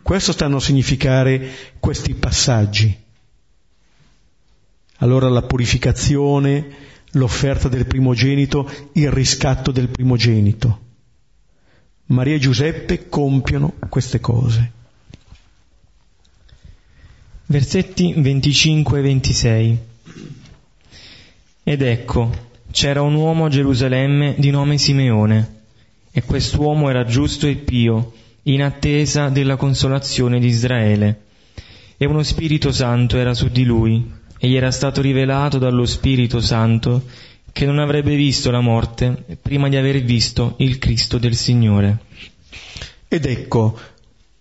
[0.00, 2.98] Questo stanno a significare questi passaggi.
[4.98, 10.80] Allora la purificazione, l'offerta del primogenito, il riscatto del primogenito.
[12.06, 14.70] Maria e Giuseppe compiono queste cose.
[17.46, 19.78] Versetti 25 e 26.
[21.64, 25.60] Ed ecco, c'era un uomo a Gerusalemme di nome Simeone,
[26.10, 28.12] e quest'uomo era giusto e pio,
[28.44, 31.20] in attesa della consolazione di Israele.
[31.96, 36.40] E uno Spirito Santo era su di lui, e gli era stato rivelato dallo Spirito
[36.40, 37.04] Santo
[37.52, 41.98] che non avrebbe visto la morte prima di aver visto il Cristo del Signore.
[43.06, 43.78] Ed ecco,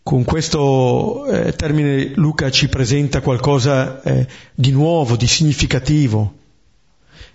[0.01, 6.33] con questo eh, termine Luca ci presenta qualcosa eh, di nuovo, di significativo.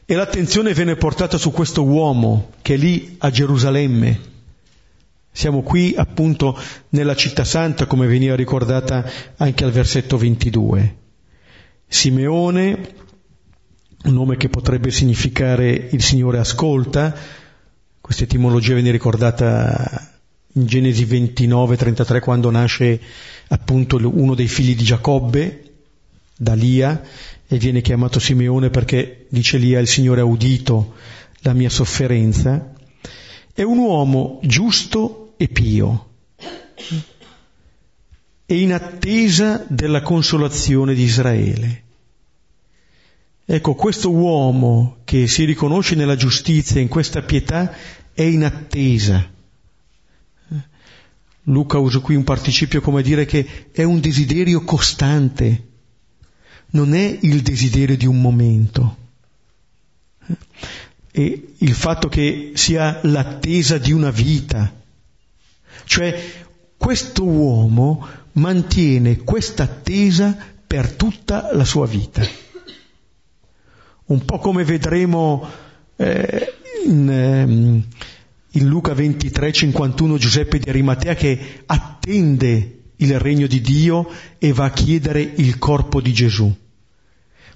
[0.04, 4.34] E l'attenzione viene portata su questo uomo che è lì a Gerusalemme,
[5.30, 9.04] Siamo qui appunto nella città santa come veniva ricordata
[9.36, 11.04] anche al versetto 22.
[11.88, 12.94] Simeone,
[14.04, 17.14] un nome che potrebbe significare il Signore ascolta,
[18.00, 20.12] questa etimologia viene ricordata
[20.52, 23.00] in Genesi 29, 33 quando nasce
[23.48, 25.62] appunto uno dei figli di Giacobbe,
[26.36, 27.02] da Lia,
[27.46, 30.94] e viene chiamato Simeone perché, dice Lia, il Signore ha udito
[31.40, 32.72] la mia sofferenza.
[33.52, 36.06] È un uomo giusto e pio
[38.46, 41.82] e in attesa della consolazione di Israele.
[43.44, 47.72] Ecco, questo uomo che si riconosce nella giustizia, in questa pietà,
[48.12, 49.34] è in attesa.
[51.42, 55.66] Luca usa qui un participio come dire che è un desiderio costante,
[56.70, 58.96] non è il desiderio di un momento.
[61.12, 64.74] E il fatto che sia l'attesa di una vita,
[65.84, 66.45] cioè
[66.76, 70.36] questo uomo mantiene questa attesa
[70.66, 72.22] per tutta la sua vita.
[74.06, 75.48] Un po' come vedremo
[75.96, 76.54] eh,
[76.86, 77.82] in, ehm,
[78.50, 84.08] in, Luca 23, 51 Giuseppe di Arimatea che attende il regno di Dio
[84.38, 86.54] e va a chiedere il corpo di Gesù.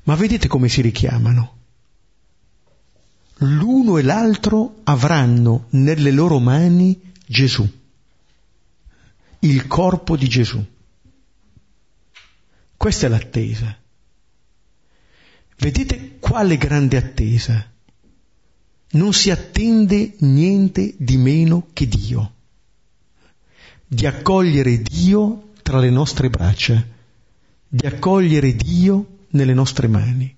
[0.04, 1.56] Ma vedete come si richiamano?
[3.42, 7.78] L'uno e l'altro avranno nelle loro mani Gesù
[9.40, 10.64] il corpo di Gesù.
[12.76, 13.76] Questa è l'attesa.
[15.58, 17.70] Vedete quale grande attesa?
[18.92, 22.32] Non si attende niente di meno che Dio,
[23.86, 26.84] di accogliere Dio tra le nostre braccia,
[27.68, 30.34] di accogliere Dio nelle nostre mani.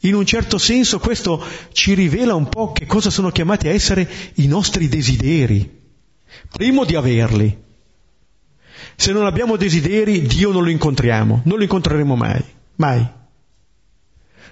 [0.00, 4.10] In un certo senso questo ci rivela un po' che cosa sono chiamati a essere
[4.36, 5.81] i nostri desideri,
[6.50, 7.60] Primo di averli.
[8.96, 12.44] Se non abbiamo desideri, Dio non lo incontriamo, non lo incontreremo mai,
[12.76, 13.06] mai.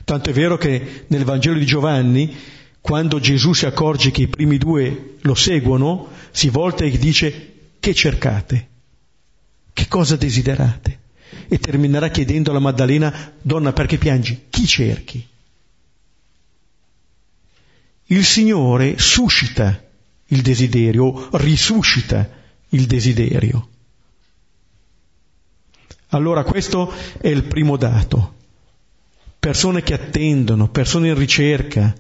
[0.05, 2.37] Tanto è vero che nel Vangelo di Giovanni,
[2.81, 7.95] quando Gesù si accorge che i primi due lo seguono, si volta e dice che
[7.95, 8.69] cercate,
[9.73, 10.99] che cosa desiderate.
[11.49, 14.47] E terminerà chiedendo alla Maddalena, donna perché piangi?
[14.51, 15.29] Chi cerchi?
[18.07, 19.90] Il Signore suscita
[20.31, 22.29] il desiderio, risuscita
[22.71, 23.69] il desiderio.
[26.09, 28.35] Allora questo è il primo dato.
[29.39, 31.95] Persone che attendono, persone in ricerca.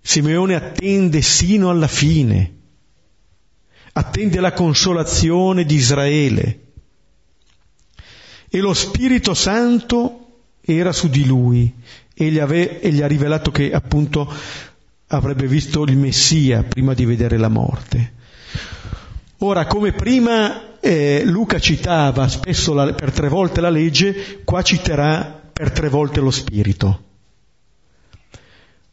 [0.00, 2.54] Simeone attende sino alla fine.
[3.92, 6.60] Attende la consolazione di Israele.
[8.48, 10.20] E lo Spirito Santo
[10.60, 11.72] era su di lui
[12.14, 14.32] e gli, ave, e gli ha rivelato che appunto
[15.12, 18.12] avrebbe visto il Messia prima di vedere la morte.
[19.38, 25.50] Ora, come prima eh, Luca citava spesso la, per tre volte la legge, qua citerà
[25.52, 27.04] per tre volte lo Spirito.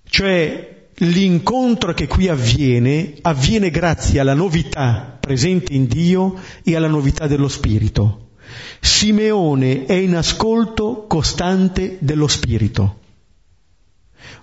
[0.09, 7.27] Cioè l'incontro che qui avviene avviene grazie alla novità presente in Dio e alla novità
[7.27, 8.29] dello Spirito.
[8.79, 13.05] Simeone è in ascolto costante dello Spirito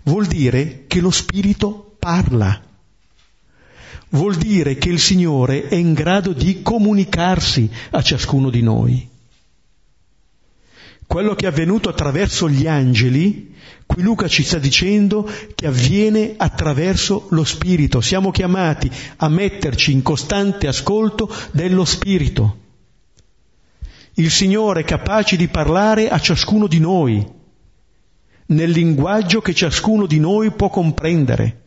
[0.05, 2.61] vuol dire che lo Spirito parla.
[4.11, 9.09] Vuol dire che il Signore è in grado di comunicarsi a ciascuno di noi.
[11.07, 13.55] Quello che è avvenuto attraverso gli angeli,
[13.87, 18.01] qui Luca ci sta dicendo che avviene attraverso lo Spirito.
[18.01, 22.59] Siamo chiamati a metterci in costante ascolto dello Spirito.
[24.15, 27.43] Il Signore è capace di parlare a ciascuno di noi
[28.47, 31.63] nel linguaggio che ciascuno di noi può comprendere.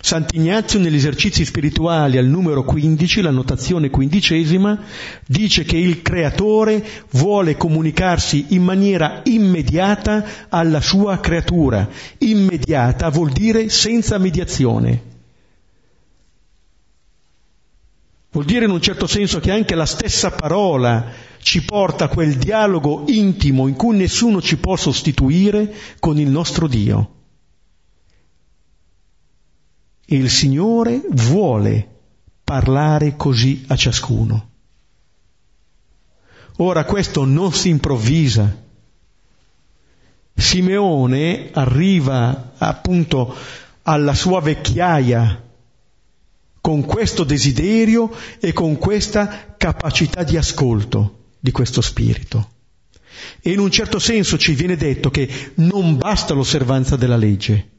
[0.00, 4.80] Sant'Ignazio negli esercizi spirituali al numero 15, la notazione quindicesima,
[5.26, 11.88] dice che il creatore vuole comunicarsi in maniera immediata alla sua creatura.
[12.18, 15.17] Immediata vuol dire senza mediazione.
[18.30, 21.10] Vuol dire in un certo senso che anche la stessa parola
[21.40, 26.66] ci porta a quel dialogo intimo in cui nessuno ci può sostituire con il nostro
[26.66, 27.14] Dio.
[30.04, 31.96] E il Signore vuole
[32.44, 34.50] parlare così a ciascuno.
[36.56, 38.66] Ora questo non si improvvisa.
[40.34, 43.34] Simeone arriva appunto
[43.82, 45.47] alla sua vecchiaia
[46.68, 52.50] con questo desiderio e con questa capacità di ascolto di questo spirito.
[53.40, 57.70] E in un certo senso ci viene detto che non basta l'osservanza della legge.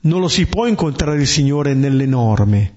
[0.00, 2.74] Non lo si può incontrare il Signore nelle norme.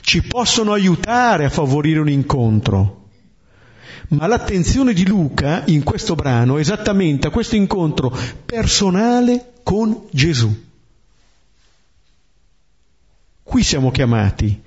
[0.00, 3.08] Ci possono aiutare a favorire un incontro.
[4.08, 8.10] Ma l'attenzione di Luca in questo brano è esattamente a questo incontro
[8.46, 10.68] personale con Gesù.
[13.50, 14.62] Qui siamo chiamati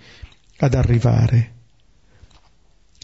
[0.57, 1.53] ad arrivare.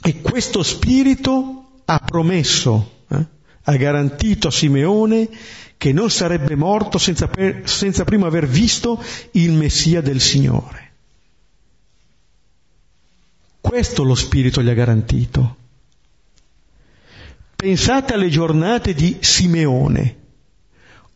[0.03, 3.25] E questo spirito ha promesso, eh,
[3.63, 5.30] ha garantito a Simeone
[5.77, 9.01] che non sarebbe morto senza, per, senza prima aver visto
[9.32, 10.91] il Messia del Signore.
[13.61, 15.55] Questo lo Spirito gli ha garantito.
[17.55, 20.17] Pensate alle giornate di Simeone.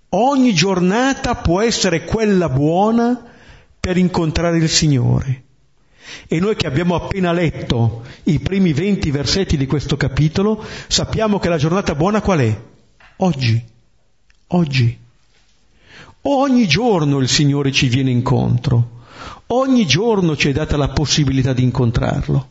[0.08, 3.32] Ogni giornata può essere quella buona
[3.86, 5.44] per incontrare il Signore.
[6.30, 11.50] E noi che abbiamo appena letto i primi venti versetti di questo capitolo, sappiamo che
[11.50, 12.62] la giornata buona qual è?
[13.18, 13.62] Oggi.
[14.48, 14.98] Oggi.
[16.22, 19.02] Ogni giorno il Signore ci viene incontro.
[19.48, 22.48] Ogni giorno ci è data la possibilità di incontrarlo.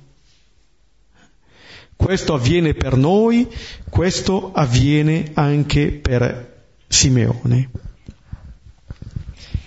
[1.97, 3.49] Questo avviene per noi,
[3.89, 7.71] questo avviene anche per Simeone.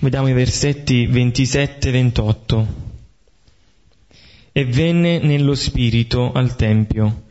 [0.05, 2.65] Vediamo i versetti 27-28
[4.51, 7.23] e venne nello spirito al Tempio.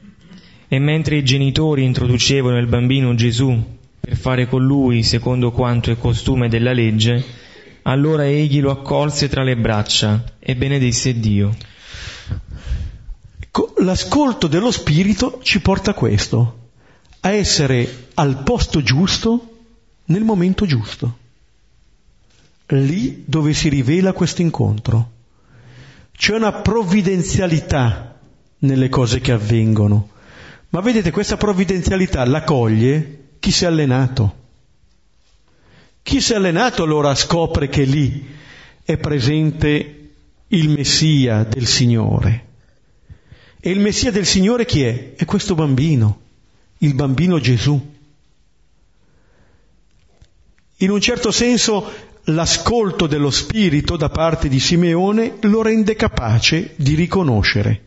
[0.66, 3.56] E mentre i genitori introducevano il bambino Gesù
[4.00, 7.24] per fare con lui secondo quanto è costume della legge,
[7.82, 11.54] allora egli lo accolse tra le braccia e benedisse Dio.
[13.84, 16.70] L'ascolto dello Spirito ci porta a questo,
[17.20, 19.58] a essere al posto giusto
[20.06, 21.22] nel momento giusto,
[22.68, 25.10] lì dove si rivela questo incontro.
[26.16, 28.18] C'è una provvidenzialità
[28.58, 30.10] nelle cose che avvengono,
[30.70, 34.42] ma vedete questa provvidenzialità la coglie chi si è allenato.
[36.02, 38.26] Chi si è allenato allora scopre che lì
[38.84, 40.10] è presente
[40.48, 42.46] il Messia del Signore.
[43.60, 45.14] E il Messia del Signore chi è?
[45.14, 46.20] È questo bambino,
[46.78, 47.92] il bambino Gesù.
[50.78, 51.90] In un certo senso
[52.28, 57.82] l'ascolto dello Spirito da parte di Simeone lo rende capace di riconoscere.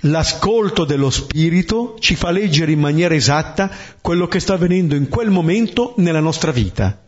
[0.00, 3.70] L'ascolto dello Spirito ci fa leggere in maniera esatta
[4.02, 7.00] quello che sta avvenendo in quel momento nella nostra vita.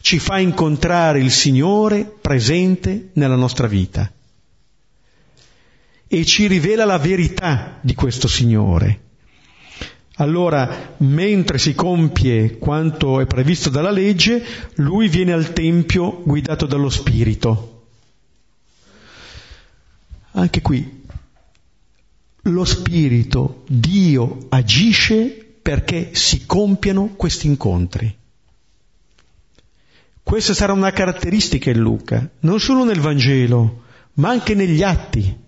[0.00, 4.12] Ci fa incontrare il Signore presente nella nostra vita.
[6.08, 9.04] E ci rivela la verità di questo Signore
[10.18, 14.42] allora, mentre si compie quanto è previsto dalla legge,
[14.76, 17.88] lui viene al Tempio guidato dallo Spirito.
[20.32, 21.04] Anche qui,
[22.42, 25.26] lo Spirito, Dio agisce
[25.60, 28.16] perché si compiano questi incontri.
[30.22, 33.82] Questa sarà una caratteristica in Luca, non solo nel Vangelo,
[34.14, 35.44] ma anche negli atti.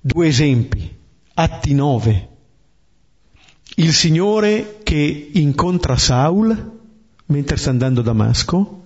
[0.00, 0.96] Due esempi,
[1.34, 2.34] atti 9
[3.78, 6.74] il Signore che incontra Saul
[7.26, 8.84] mentre sta andando a Damasco,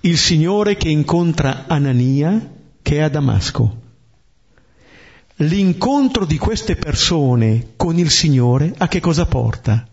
[0.00, 3.82] il Signore che incontra Anania che è a Damasco.
[5.40, 9.86] L'incontro di queste persone con il Signore a che cosa porta?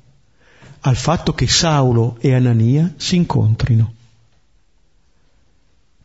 [0.81, 3.93] Al fatto che Saulo e Anania si incontrino.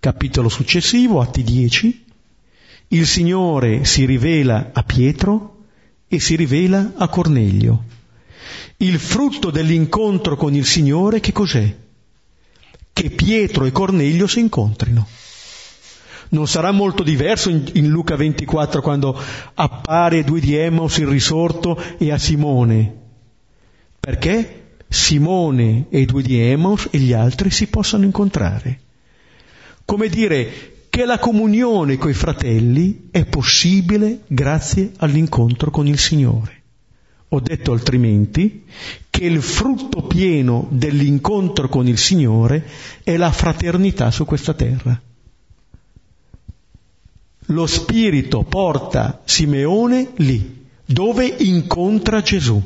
[0.00, 2.04] Capitolo successivo, Atti 10,
[2.88, 5.64] il Signore si rivela a Pietro
[6.08, 7.96] e si rivela a Cornelio.
[8.78, 11.74] Il frutto dell'incontro con il Signore che cos'è?
[12.92, 15.06] Che Pietro e Cornelio si incontrino.
[16.30, 19.18] Non sarà molto diverso in, in Luca 24 quando
[19.54, 22.94] appare due di Emmaus il risorto e a Simone.
[23.98, 28.80] Perché Simone e due di Emmaus e gli altri si possano incontrare.
[29.84, 36.57] Come dire che la comunione coi fratelli è possibile grazie all'incontro con il Signore.
[37.30, 38.64] Ho detto altrimenti
[39.10, 42.66] che il frutto pieno dell'incontro con il Signore
[43.02, 44.98] è la fraternità su questa terra.
[47.50, 52.62] Lo Spirito porta Simeone lì, dove incontra Gesù.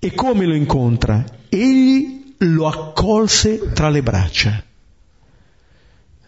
[0.00, 1.24] E come lo incontra?
[1.48, 4.62] Egli lo accolse tra le braccia.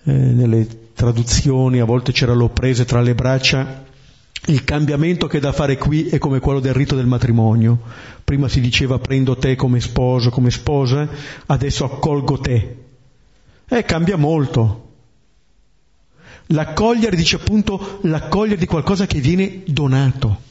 [0.03, 3.89] Eh, nelle traduzioni a volte c'era lo prese tra le braccia
[4.47, 7.79] il cambiamento che è da fare qui è come quello del rito del matrimonio.
[8.25, 11.09] Prima si diceva prendo te come sposo, come sposa,
[11.47, 12.77] adesso accolgo te.
[13.69, 14.89] Eh, cambia molto.
[16.47, 20.49] L'accogliere dice appunto l'accogliere di qualcosa che viene donato.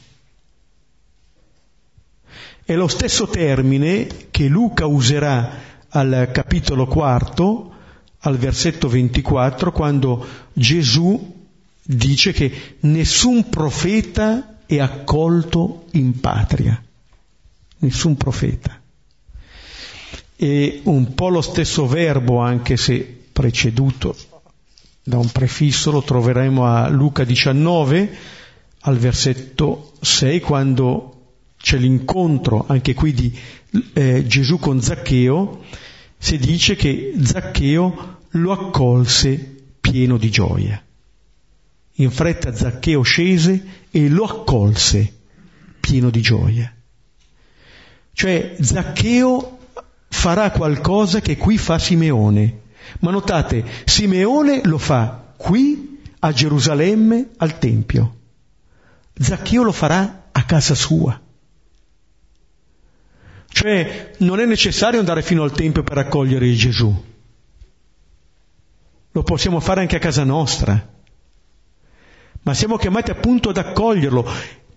[2.64, 7.72] È lo stesso termine che Luca userà al capitolo quarto,
[8.20, 11.39] al versetto 24, quando Gesù
[11.82, 16.82] dice che nessun profeta è accolto in patria.
[17.78, 18.80] Nessun profeta.
[20.36, 23.00] E un po' lo stesso verbo, anche se
[23.32, 24.16] preceduto
[25.02, 28.16] da un prefisso, lo troveremo a Luca 19,
[28.80, 31.20] al versetto 6, quando
[31.56, 33.38] c'è l'incontro anche qui di
[33.92, 35.64] eh, Gesù con Zaccheo,
[36.16, 40.82] si dice che Zaccheo lo accolse pieno di gioia.
[42.00, 45.18] In fretta Zaccheo scese e lo accolse
[45.80, 46.74] pieno di gioia.
[48.12, 49.58] Cioè Zaccheo
[50.08, 52.60] farà qualcosa che qui fa Simeone.
[53.00, 58.16] Ma notate, Simeone lo fa qui a Gerusalemme al Tempio.
[59.18, 61.20] Zaccheo lo farà a casa sua.
[63.46, 67.04] Cioè non è necessario andare fino al Tempio per accogliere Gesù.
[69.12, 70.98] Lo possiamo fare anche a casa nostra
[72.42, 74.26] ma siamo chiamati appunto ad accoglierlo.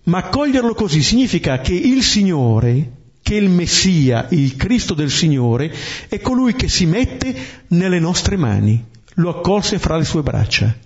[0.04, 2.90] Ma accoglierlo così significa che il Signore,
[3.22, 5.74] che il Messia, il Cristo del Signore,
[6.08, 7.34] è colui che si mette
[7.68, 8.84] nelle nostre mani,
[9.14, 10.76] lo accolse fra le sue braccia.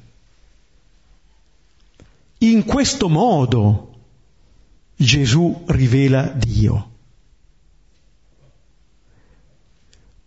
[2.39, 3.95] In questo modo
[4.95, 6.91] Gesù rivela Dio.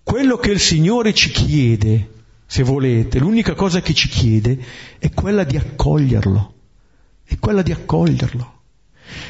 [0.04, 2.21] Quello che il Signore ci chiede
[2.52, 4.60] se volete, l'unica cosa che ci chiede
[5.00, 6.54] è quella di accoglierlo,
[7.24, 8.60] è quella di accoglierlo.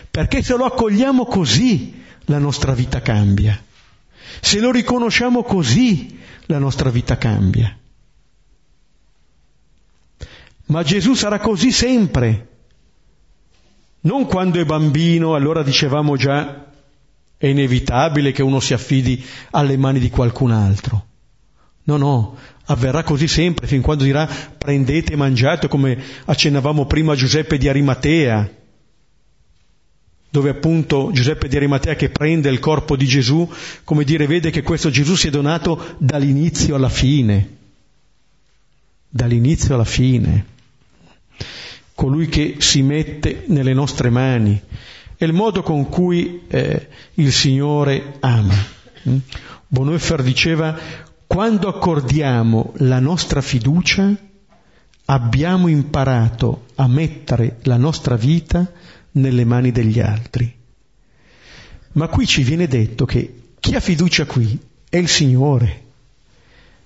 [0.10, 3.64] Perché se lo accogliamo così, la nostra vita cambia.
[4.40, 6.18] Se lo riconosciamo così,
[6.48, 7.78] la nostra vita cambia.
[10.66, 12.48] Ma Gesù sarà così sempre.
[14.00, 16.72] Non quando è bambino, allora dicevamo già,
[17.38, 21.10] è inevitabile che uno si affidi alle mani di qualcun altro.
[21.84, 24.28] No, no, avverrà così sempre, fin quando dirà
[24.58, 28.50] prendete e mangiate, come accennavamo prima a Giuseppe di Arimatea,
[30.30, 33.50] dove appunto Giuseppe di Arimatea che prende il corpo di Gesù,
[33.84, 37.58] come dire, vede che questo Gesù si è donato dall'inizio alla fine,
[39.10, 40.46] dall'inizio alla fine,
[41.96, 44.62] colui che si mette nelle nostre mani,
[45.18, 48.56] è il modo con cui eh, il Signore ama.
[49.10, 49.18] Mm?
[49.68, 50.80] Bonhoeffer diceva
[51.32, 54.14] quando accordiamo la nostra fiducia,
[55.06, 58.70] abbiamo imparato a mettere la nostra vita
[59.12, 60.54] nelle mani degli altri.
[61.94, 64.60] Ma qui ci viene detto che chi ha fiducia qui
[64.90, 65.84] è il Signore.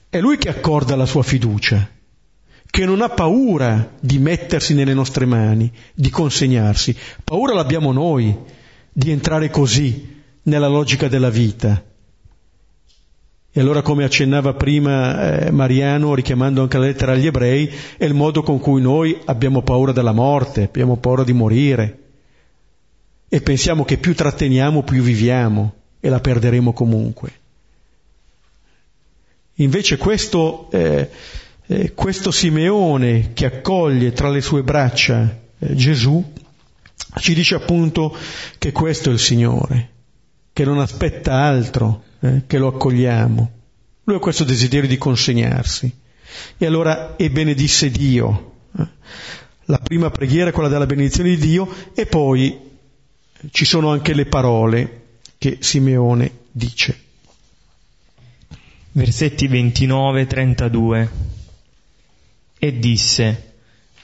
[0.09, 1.89] È Lui che accorda la sua fiducia,
[2.69, 6.95] che non ha paura di mettersi nelle nostre mani, di consegnarsi.
[7.23, 8.37] Paura l'abbiamo noi
[8.93, 11.83] di entrare così nella logica della vita
[13.57, 18.13] e allora, come accennava prima eh, Mariano, richiamando anche la lettera agli ebrei, è il
[18.13, 21.99] modo con cui noi abbiamo paura della morte, abbiamo paura di morire.
[23.29, 27.31] E pensiamo che più tratteniamo, più viviamo e la perderemo comunque.
[29.53, 31.09] Invece questo, eh,
[31.67, 36.21] eh, questo Simeone che accoglie tra le sue braccia eh, Gesù,
[37.19, 38.13] ci dice appunto
[38.57, 39.91] che questo è il Signore,
[40.55, 43.51] che non aspetta altro eh, che lo accogliamo.
[44.05, 45.93] Lui ha questo desiderio di consegnarsi.
[46.57, 48.53] E allora e benedisse Dio.
[48.79, 48.87] Eh.
[49.65, 52.57] La prima preghiera è quella della benedizione di Dio e poi
[53.51, 55.01] ci sono anche le parole
[55.37, 57.01] che Simeone dice.
[58.93, 61.07] Versetti 29-32
[62.57, 63.55] E disse,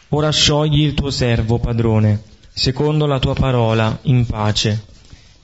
[0.10, 2.22] Ora sciogli il tuo servo, padrone,
[2.52, 4.90] secondo la tua parola, in pace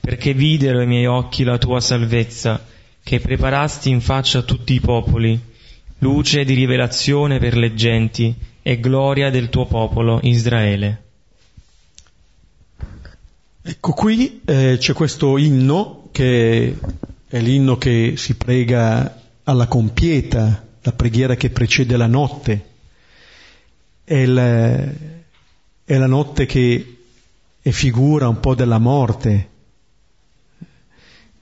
[0.00, 2.64] perché videro i miei occhi la tua salvezza,
[3.02, 5.40] che preparasti in faccia a tutti i popoli,
[5.98, 11.02] luce di rivelazione per le genti e gloria del tuo popolo Israele.
[13.62, 16.76] Ecco qui eh, c'è questo inno che
[17.28, 22.64] è l'inno che si prega alla compieta, la preghiera che precede la notte.
[24.04, 24.94] È, il,
[25.84, 26.96] è la notte che
[27.60, 29.48] è figura un po' della morte,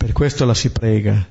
[0.07, 1.29] per questo la si prega.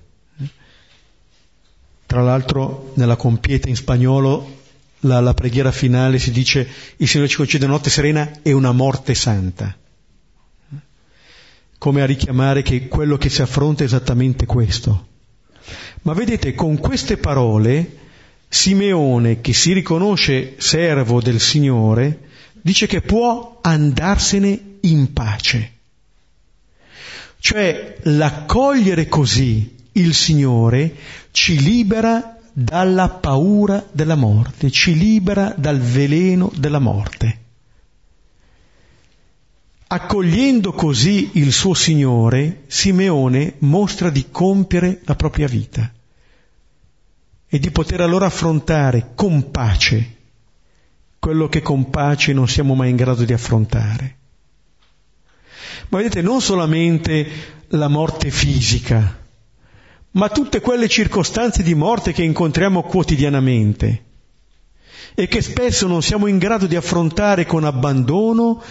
[2.05, 4.63] Tra l'altro nella compieta in spagnolo
[4.99, 6.67] la, la preghiera finale si dice
[6.97, 9.73] il Signore ci concede notte serena e una morte santa.
[11.77, 15.07] Come a richiamare che quello che si affronta è esattamente questo.
[16.01, 17.97] Ma vedete, con queste parole
[18.49, 22.27] Simeone, che si riconosce servo del Signore,
[22.61, 25.74] dice che può andarsene in pace.
[27.45, 30.95] Cioè l'accogliere così il Signore
[31.29, 37.39] ci libera dalla paura della morte, ci libera dal veleno della morte.
[39.85, 45.93] Accogliendo così il suo Signore, Simeone mostra di compiere la propria vita
[47.47, 50.15] e di poter allora affrontare con pace
[51.19, 54.24] quello che con pace non siamo mai in grado di affrontare.
[55.89, 57.27] Ma vedete, non solamente
[57.69, 59.23] la morte fisica,
[60.11, 64.03] ma tutte quelle circostanze di morte che incontriamo quotidianamente
[65.13, 68.61] e che spesso non siamo in grado di affrontare con abbandono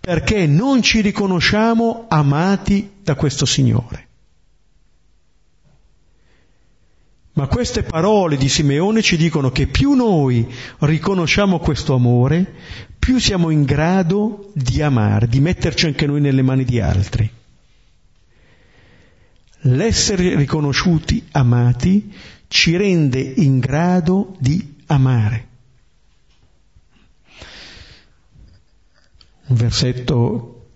[0.00, 4.08] perché non ci riconosciamo amati da questo Signore.
[7.34, 10.46] Ma queste parole di Simeone ci dicono che più noi
[10.80, 12.54] riconosciamo questo amore,
[13.02, 17.28] più siamo in grado di amare, di metterci anche noi nelle mani di altri.
[19.62, 22.14] L'essere riconosciuti amati
[22.46, 25.48] ci rende in grado di amare.
[29.46, 30.66] Un versetto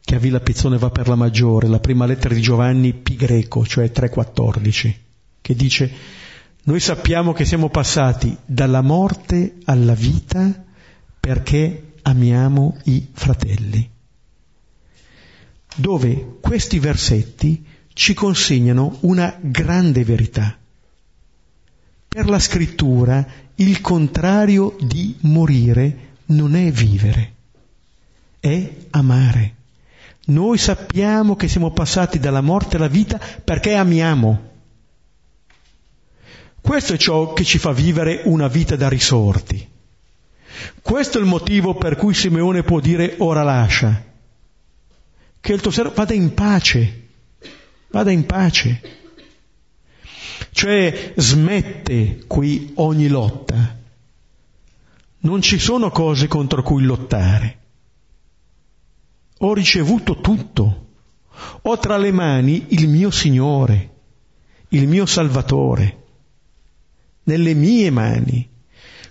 [0.00, 3.64] che a Villa Pizzone va per la maggiore, la prima lettera di Giovanni Pi greco,
[3.64, 4.94] cioè 3,14
[5.40, 5.92] che dice
[6.64, 10.64] noi sappiamo che siamo passati dalla morte alla vita
[11.26, 13.90] perché amiamo i fratelli,
[15.74, 20.56] dove questi versetti ci consegnano una grande verità.
[22.06, 27.34] Per la scrittura il contrario di morire non è vivere,
[28.38, 29.54] è amare.
[30.26, 34.50] Noi sappiamo che siamo passati dalla morte alla vita perché amiamo.
[36.60, 39.74] Questo è ciò che ci fa vivere una vita da risorti.
[40.80, 44.04] Questo è il motivo per cui Simeone può dire ora lascia.
[45.40, 47.08] Che il tuo servo vada in pace,
[47.88, 48.80] vada in pace.
[50.50, 53.76] Cioè smette qui ogni lotta.
[55.18, 57.58] Non ci sono cose contro cui lottare.
[59.38, 60.86] Ho ricevuto tutto.
[61.62, 63.90] Ho tra le mani il mio Signore,
[64.68, 66.04] il mio Salvatore
[67.26, 68.48] nelle mie mani.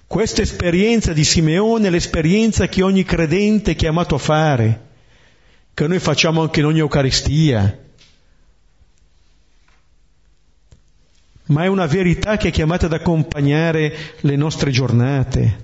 [0.08, 4.82] Questa esperienza di Simeone è l'esperienza che ogni credente è chiamato a fare,
[5.74, 7.80] che noi facciamo anche in ogni Eucaristia.
[11.47, 15.64] Ma è una verità che è chiamata ad accompagnare le nostre giornate.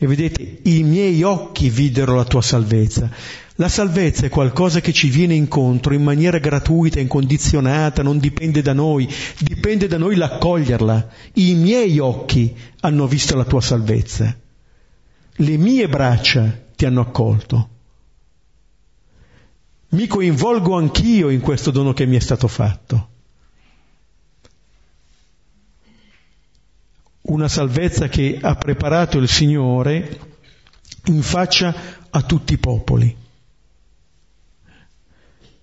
[0.00, 3.10] E vedete, i miei occhi videro la tua salvezza.
[3.56, 8.72] La salvezza è qualcosa che ci viene incontro in maniera gratuita, incondizionata, non dipende da
[8.72, 11.08] noi, dipende da noi l'accoglierla.
[11.34, 14.38] I miei occhi hanno visto la tua salvezza.
[15.32, 17.68] Le mie braccia ti hanno accolto.
[19.88, 23.08] Mi coinvolgo anch'io in questo dono che mi è stato fatto.
[27.28, 30.18] Una salvezza che ha preparato il Signore
[31.06, 31.74] in faccia
[32.10, 33.16] a tutti i popoli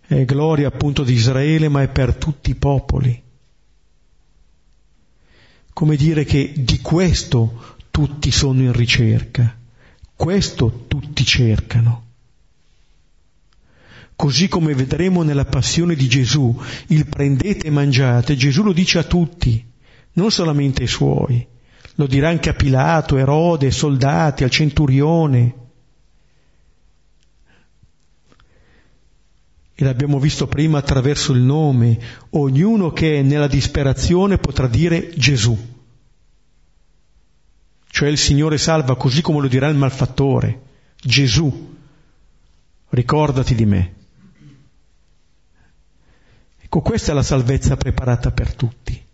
[0.07, 3.21] è gloria appunto di Israele, ma è per tutti i popoli.
[5.73, 9.57] Come dire che di questo tutti sono in ricerca,
[10.15, 12.03] questo tutti cercano.
[14.15, 16.57] Così come vedremo nella passione di Gesù,
[16.87, 19.65] il prendete e mangiate, Gesù lo dice a tutti,
[20.13, 21.45] non solamente ai suoi,
[21.95, 25.65] lo dirà anche a Pilato, Erode, ai soldati, al centurione,
[29.77, 31.99] e l'abbiamo visto prima attraverso il nome,
[32.31, 35.73] ognuno che è nella disperazione potrà dire Gesù.
[37.85, 40.61] Cioè il Signore salva così come lo dirà il malfattore.
[40.95, 41.75] Gesù,
[42.89, 43.93] ricordati di me.
[46.61, 49.04] Ecco, questa è la salvezza preparata per tutti.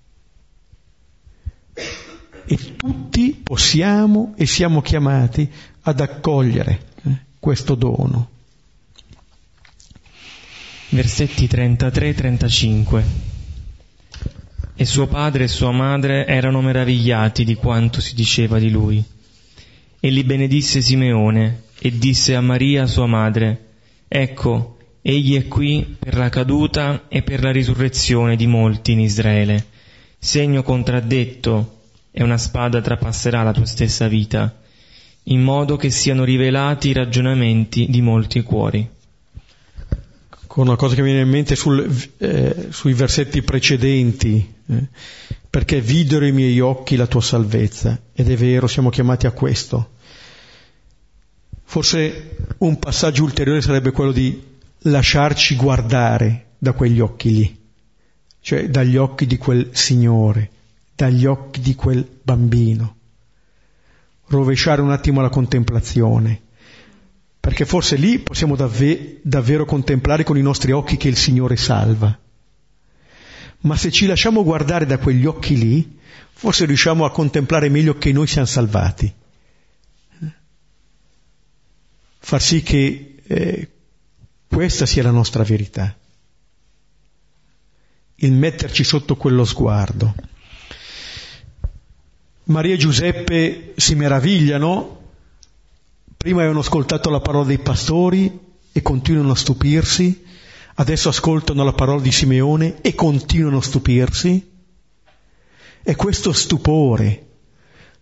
[2.45, 5.49] E tutti possiamo e siamo chiamati
[5.81, 8.29] ad accogliere eh, questo dono
[10.91, 13.03] versetti 33-35.
[14.75, 19.03] E suo padre e sua madre erano meravigliati di quanto si diceva di lui.
[19.99, 23.67] E li benedisse Simeone e disse a Maria sua madre,
[24.07, 29.67] Ecco, egli è qui per la caduta e per la risurrezione di molti in Israele.
[30.19, 31.80] Segno contraddetto
[32.11, 34.59] e una spada trapasserà la tua stessa vita,
[35.23, 38.89] in modo che siano rivelati i ragionamenti di molti cuori
[40.51, 44.87] con una cosa che mi viene in mente sul, eh, sui versetti precedenti, eh,
[45.49, 49.91] perché videro i miei occhi la tua salvezza, ed è vero, siamo chiamati a questo.
[51.63, 54.43] Forse un passaggio ulteriore sarebbe quello di
[54.79, 57.59] lasciarci guardare da quegli occhi lì,
[58.41, 60.49] cioè dagli occhi di quel Signore,
[61.01, 62.97] dagli occhi di quel bambino.
[64.27, 66.39] Rovesciare un attimo la contemplazione,
[67.39, 72.15] perché forse lì possiamo davve- davvero contemplare con i nostri occhi che il Signore salva.
[73.61, 75.99] Ma se ci lasciamo guardare da quegli occhi lì,
[76.33, 79.11] forse riusciamo a contemplare meglio che noi siamo salvati.
[82.19, 83.69] Far sì che eh,
[84.47, 85.97] questa sia la nostra verità.
[88.17, 90.29] Il metterci sotto quello sguardo.
[92.51, 94.99] Maria e Giuseppe si meravigliano,
[96.17, 98.39] prima avevano ascoltato la parola dei pastori
[98.71, 100.23] e continuano a stupirsi,
[100.75, 104.49] adesso ascoltano la parola di Simeone e continuano a stupirsi.
[105.83, 107.27] E questo stupore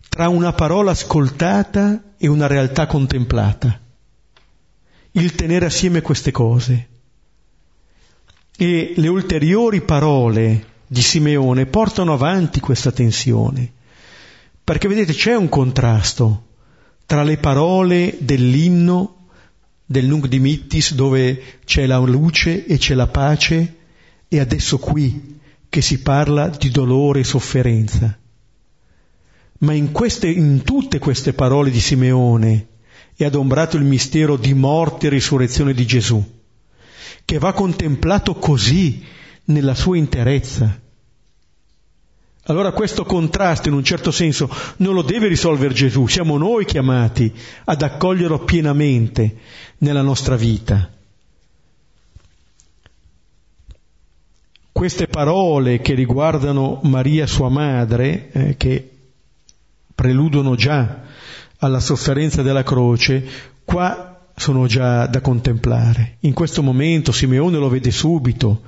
[0.08, 3.80] tra una parola ascoltata e una realtà contemplata
[5.12, 6.88] il tenere assieme queste cose.
[8.56, 13.72] E le ulteriori parole di Simeone portano avanti questa tensione,
[14.70, 16.44] perché vedete c'è un contrasto
[17.04, 19.26] tra le parole dell'inno
[19.84, 23.78] del Nunc Dimittis dove c'è la luce e c'è la pace
[24.28, 28.16] e adesso qui che si parla di dolore e sofferenza.
[29.58, 32.68] Ma in, queste, in tutte queste parole di Simeone
[33.16, 36.24] è adombrato il mistero di morte e risurrezione di Gesù,
[37.24, 39.02] che va contemplato così
[39.46, 40.80] nella sua interezza.
[42.44, 47.32] Allora questo contrasto in un certo senso non lo deve risolvere Gesù, siamo noi chiamati
[47.64, 49.36] ad accoglierlo pienamente
[49.78, 50.90] nella nostra vita.
[54.72, 58.90] Queste parole che riguardano Maria sua madre, eh, che
[59.94, 61.02] preludono già
[61.58, 63.22] alla sofferenza della croce,
[63.64, 66.16] qua sono già da contemplare.
[66.20, 68.62] In questo momento Simeone lo vede subito.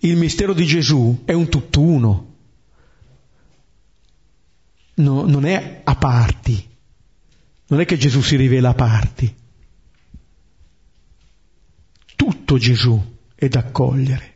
[0.00, 2.34] Il mistero di Gesù è un tutt'uno.
[4.96, 6.74] No, non è a parti.
[7.68, 9.34] Non è che Gesù si rivela a parti.
[12.14, 14.34] Tutto Gesù è da accogliere.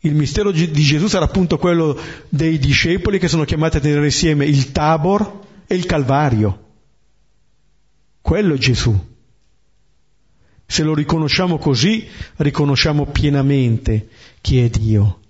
[0.00, 4.44] Il mistero di Gesù sarà appunto quello dei discepoli che sono chiamati a tenere insieme
[4.44, 6.62] il Tabor è il Calvario.
[8.20, 9.12] Quello è Gesù.
[10.66, 14.08] Se lo riconosciamo così, riconosciamo pienamente
[14.40, 15.20] chi è Dio.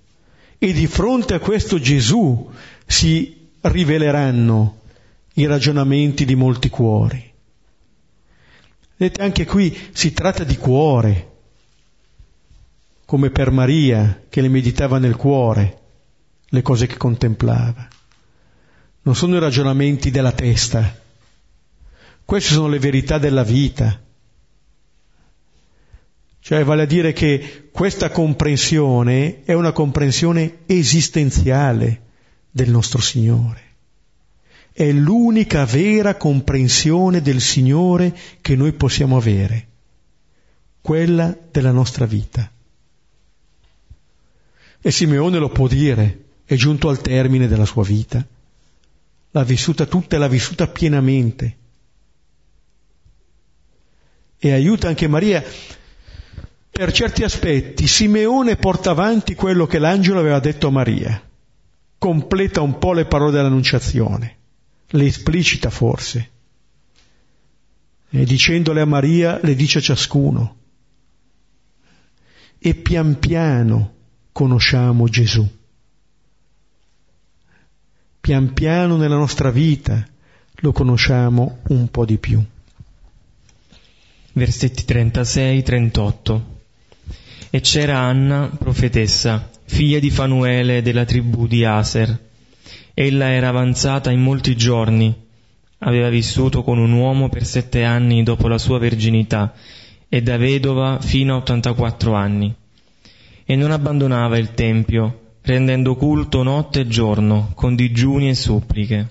[0.58, 2.50] E di fronte a questo Gesù
[2.84, 4.80] si riveleranno
[5.34, 7.32] i ragionamenti di molti cuori.
[8.96, 11.32] Vedete, anche qui si tratta di cuore,
[13.04, 15.80] come per Maria che le meditava nel cuore
[16.48, 17.88] le cose che contemplava
[19.04, 20.98] non sono i ragionamenti della testa,
[22.24, 24.00] queste sono le verità della vita.
[26.40, 32.00] Cioè vale a dire che questa comprensione è una comprensione esistenziale
[32.54, 33.62] del nostro Signore.
[34.70, 39.66] È l'unica vera comprensione del Signore che noi possiamo avere,
[40.80, 42.48] quella della nostra vita.
[44.80, 48.24] E Simeone lo può dire, è giunto al termine della sua vita
[49.34, 51.56] l'ha vissuta tutta e l'ha vissuta pienamente.
[54.38, 55.42] E aiuta anche Maria.
[56.70, 61.20] Per certi aspetti Simeone porta avanti quello che l'angelo aveva detto a Maria,
[62.04, 64.36] completa un po' le parole dell'annunciazione,
[64.88, 66.30] le esplicita forse,
[68.10, 70.56] e dicendole a Maria le dice a ciascuno.
[72.58, 73.94] E pian piano
[74.32, 75.48] conosciamo Gesù
[78.24, 80.02] pian piano nella nostra vita
[80.54, 82.42] lo conosciamo un po' di più.
[84.32, 86.40] Versetti 36-38
[87.50, 92.18] E c'era Anna, profetessa, figlia di Fanuele della tribù di Aser.
[92.92, 95.14] Ella era avanzata in molti giorni,
[95.78, 99.52] aveva vissuto con un uomo per sette anni dopo la sua verginità
[100.08, 102.54] e da vedova fino a 84 anni.
[103.44, 109.08] E non abbandonava il Tempio, rendendo culto notte e giorno, con digiuni e suppliche.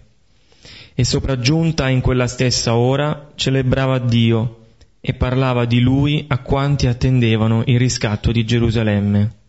[0.95, 4.66] E sopraggiunta in quella stessa ora celebrava Dio
[5.01, 9.41] e parlava di Lui a quanti attendevano il riscatto di Gerusalemme.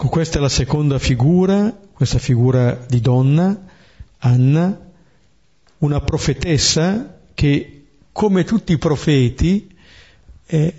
[0.00, 3.64] Ecco, questa è la seconda figura, questa figura di donna,
[4.18, 4.80] Anna,
[5.78, 9.74] una profetessa che, come tutti i profeti,
[10.46, 10.74] eh,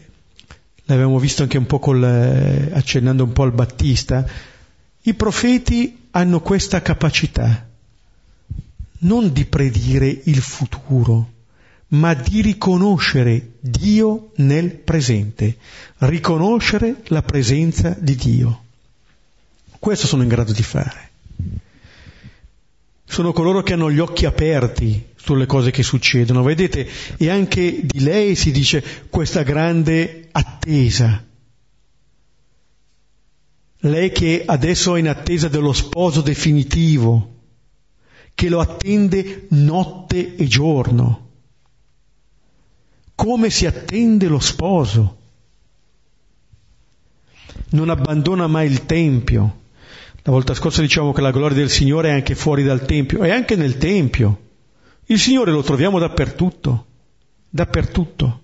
[0.86, 4.26] l'abbiamo visto anche un po' col, eh, accennando un po' al Battista,
[5.02, 7.68] i profeti hanno questa capacità,
[9.00, 11.32] non di predire il futuro,
[11.90, 15.58] ma di riconoscere Dio nel presente,
[15.98, 18.64] riconoscere la presenza di Dio.
[19.80, 21.10] Questo sono in grado di fare.
[23.06, 26.88] Sono coloro che hanno gli occhi aperti sulle cose che succedono, vedete?
[27.18, 31.26] E anche di lei si dice questa grande attesa.
[33.84, 37.38] Lei che adesso è in attesa dello sposo definitivo,
[38.36, 41.28] che lo attende notte e giorno
[43.20, 45.18] come si attende lo sposo.
[47.72, 49.58] Non abbandona mai il Tempio.
[50.24, 53.32] La volta scorsa diciamo che la gloria del Signore è anche fuori dal Tempio, è
[53.32, 54.48] anche nel Tempio.
[55.06, 56.86] Il Signore lo troviamo dappertutto,
[57.50, 58.42] dappertutto.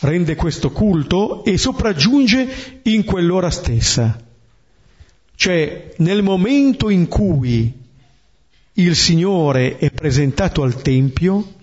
[0.00, 4.18] Rende questo culto e sopraggiunge in quell'ora stessa.
[5.34, 7.72] Cioè, nel momento in cui
[8.74, 11.54] il Signore è presentato al Tempio,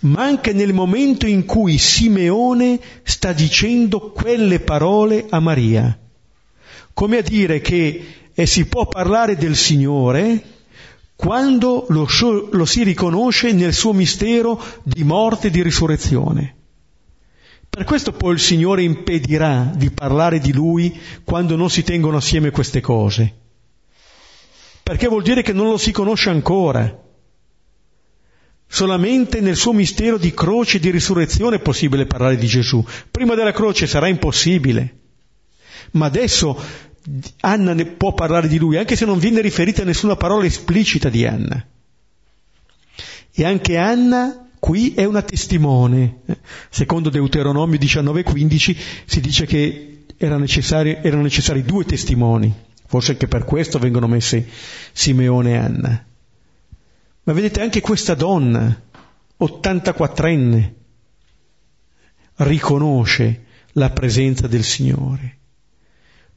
[0.00, 5.98] ma anche nel momento in cui Simeone sta dicendo quelle parole a Maria.
[6.96, 10.42] Come a dire che eh, si può parlare del Signore
[11.14, 12.08] quando lo,
[12.52, 16.56] lo si riconosce nel suo mistero di morte e di risurrezione.
[17.68, 22.50] Per questo poi il Signore impedirà di parlare di Lui quando non si tengono assieme
[22.50, 23.34] queste cose.
[24.82, 26.98] Perché vuol dire che non lo si conosce ancora.
[28.66, 32.82] Solamente nel suo mistero di croce e di risurrezione è possibile parlare di Gesù.
[33.10, 35.00] Prima della croce sarà impossibile.
[35.92, 36.60] Ma adesso
[37.40, 41.24] Anna ne può parlare di lui, anche se non viene riferita nessuna parola esplicita di
[41.24, 41.64] Anna.
[43.32, 46.22] E anche Anna qui è una testimone.
[46.70, 52.52] Secondo Deuteronomio 19:15 si dice che necessari, erano necessari due testimoni.
[52.86, 54.44] Forse anche per questo vengono messi
[54.92, 56.06] Simeone e Anna.
[57.24, 58.80] Ma vedete anche questa donna,
[59.38, 60.72] 84enne,
[62.36, 65.35] riconosce la presenza del Signore.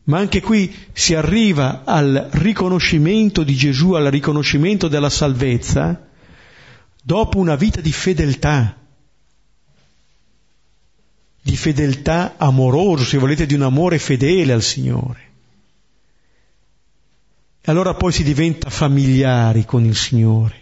[0.09, 6.07] Ma anche qui si arriva al riconoscimento di Gesù, al riconoscimento della salvezza,
[7.01, 8.75] dopo una vita di fedeltà,
[11.41, 15.27] di fedeltà amoroso, se volete, di un amore fedele al Signore.
[17.61, 20.59] E allora poi si diventa familiari con il Signore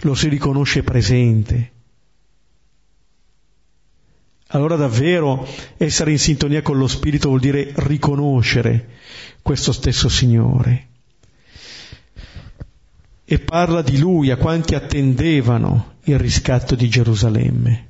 [0.00, 1.72] lo si riconosce presente.
[4.54, 5.46] Allora davvero
[5.76, 8.88] essere in sintonia con lo Spirito vuol dire riconoscere
[9.42, 10.86] questo stesso Signore.
[13.24, 17.88] E parla di Lui a quanti attendevano il riscatto di Gerusalemme.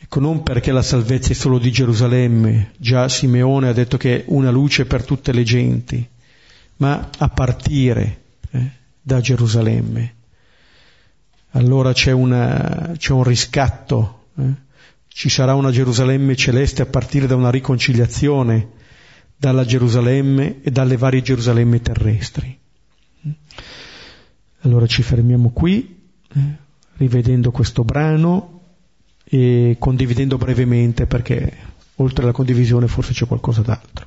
[0.00, 4.24] Ecco, non perché la salvezza è solo di Gerusalemme, già Simeone ha detto che è
[4.28, 6.06] una luce per tutte le genti,
[6.76, 8.70] ma a partire eh,
[9.00, 10.16] da Gerusalemme.
[11.52, 14.52] Allora c'è, una, c'è un riscatto, eh?
[15.08, 18.68] ci sarà una Gerusalemme celeste a partire da una riconciliazione
[19.36, 22.58] dalla Gerusalemme e dalle varie Gerusalemme terrestri.
[24.62, 25.96] Allora ci fermiamo qui,
[26.34, 26.40] eh?
[26.96, 28.60] rivedendo questo brano
[29.24, 31.52] e condividendo brevemente perché
[31.96, 34.06] oltre alla condivisione forse c'è qualcosa d'altro.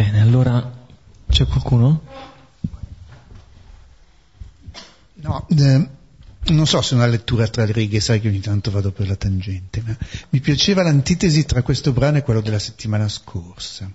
[0.00, 0.86] Bene, allora
[1.28, 2.02] c'è qualcuno?
[5.16, 5.88] No, eh,
[6.42, 9.16] non so se una lettura tra le righe, sai che ogni tanto vado per la
[9.16, 9.94] tangente, ma
[10.30, 13.92] mi piaceva l'antitesi tra questo brano e quello della settimana scorsa,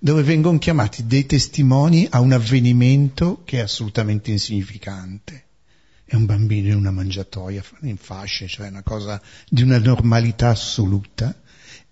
[0.00, 5.44] dove vengono chiamati dei testimoni a un avvenimento che è assolutamente insignificante.
[6.04, 11.32] È un bambino in una mangiatoia, in fasce, cioè una cosa di una normalità assoluta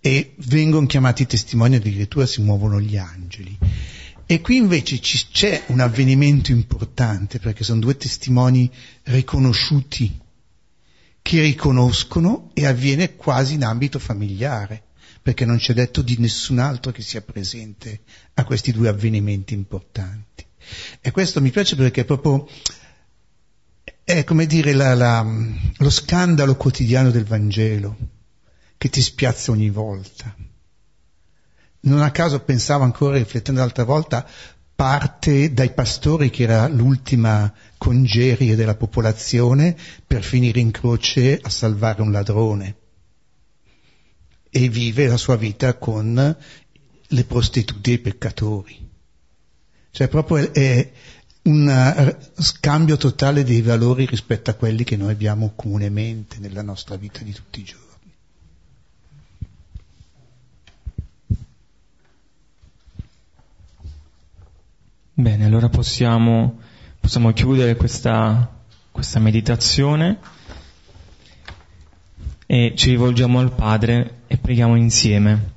[0.07, 3.57] e vengono chiamati testimoni, addirittura si muovono gli angeli.
[4.27, 8.71] E qui invece c'è un avvenimento importante perché sono due testimoni
[9.05, 10.21] riconosciuti
[11.23, 14.83] che riconoscono e avviene quasi in ambito familiare
[15.23, 18.01] perché non c'è detto di nessun altro che sia presente
[18.35, 20.45] a questi due avvenimenti importanti.
[21.01, 22.47] E questo mi piace perché è proprio,
[24.05, 25.27] è come dire, la, la,
[25.79, 28.14] lo scandalo quotidiano del Vangelo
[28.85, 30.37] che ti spiazza ogni volta.
[31.81, 34.29] Non a caso pensavo ancora, riflettendo l'altra volta,
[34.75, 39.75] parte dai pastori che era l'ultima congerie della popolazione
[40.07, 42.77] per finire in croce a salvare un ladrone
[44.51, 46.37] e vive la sua vita con
[47.07, 48.91] le prostitute e i peccatori.
[49.93, 50.93] Cioè proprio è
[51.45, 57.21] un scambio totale dei valori rispetto a quelli che noi abbiamo comunemente nella nostra vita
[57.21, 57.84] di tutti i giorni.
[65.17, 66.59] Bene, allora possiamo,
[66.99, 68.51] possiamo chiudere questa,
[68.91, 70.19] questa meditazione
[72.47, 75.53] e ci rivolgiamo al Padre e preghiamo insieme.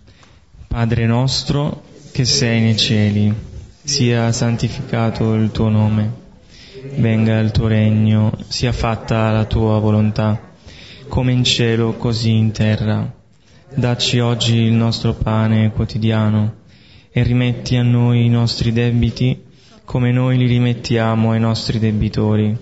[0.67, 3.33] Padre nostro che sei nei cieli,
[3.81, 6.13] sia santificato il tuo nome,
[6.97, 10.39] venga il tuo regno, sia fatta la tua volontà,
[11.07, 13.11] come in cielo così in terra.
[13.73, 16.57] Dacci oggi il nostro pane quotidiano
[17.09, 19.45] e rimetti a noi i nostri debiti
[19.87, 22.53] come noi li rimettiamo ai nostri debitori,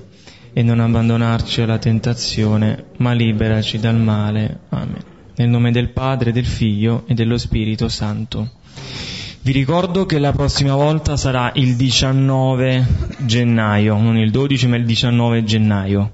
[0.54, 4.60] e non abbandonarci alla tentazione, ma liberaci dal male.
[4.70, 5.04] Amen.
[5.36, 8.52] Nel nome del Padre, del Figlio e dello Spirito Santo.
[9.42, 12.86] Vi ricordo che la prossima volta sarà il 19
[13.26, 16.12] gennaio, non il 12 ma il 19 gennaio.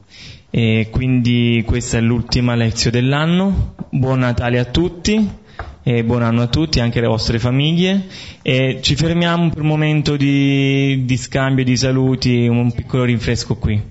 [0.50, 3.76] E quindi questa è l'ultima lezione dell'anno.
[3.90, 5.40] Buon Natale a tutti
[5.84, 8.08] e buon anno a tutti, anche alle vostre famiglie
[8.42, 13.82] e ci fermiamo per un momento di, di scambio di saluti, un piccolo rinfresco qui.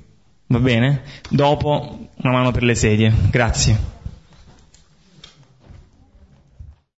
[0.47, 1.03] Va bene?
[1.29, 3.13] Dopo una mano per le sedie.
[3.31, 4.00] Grazie.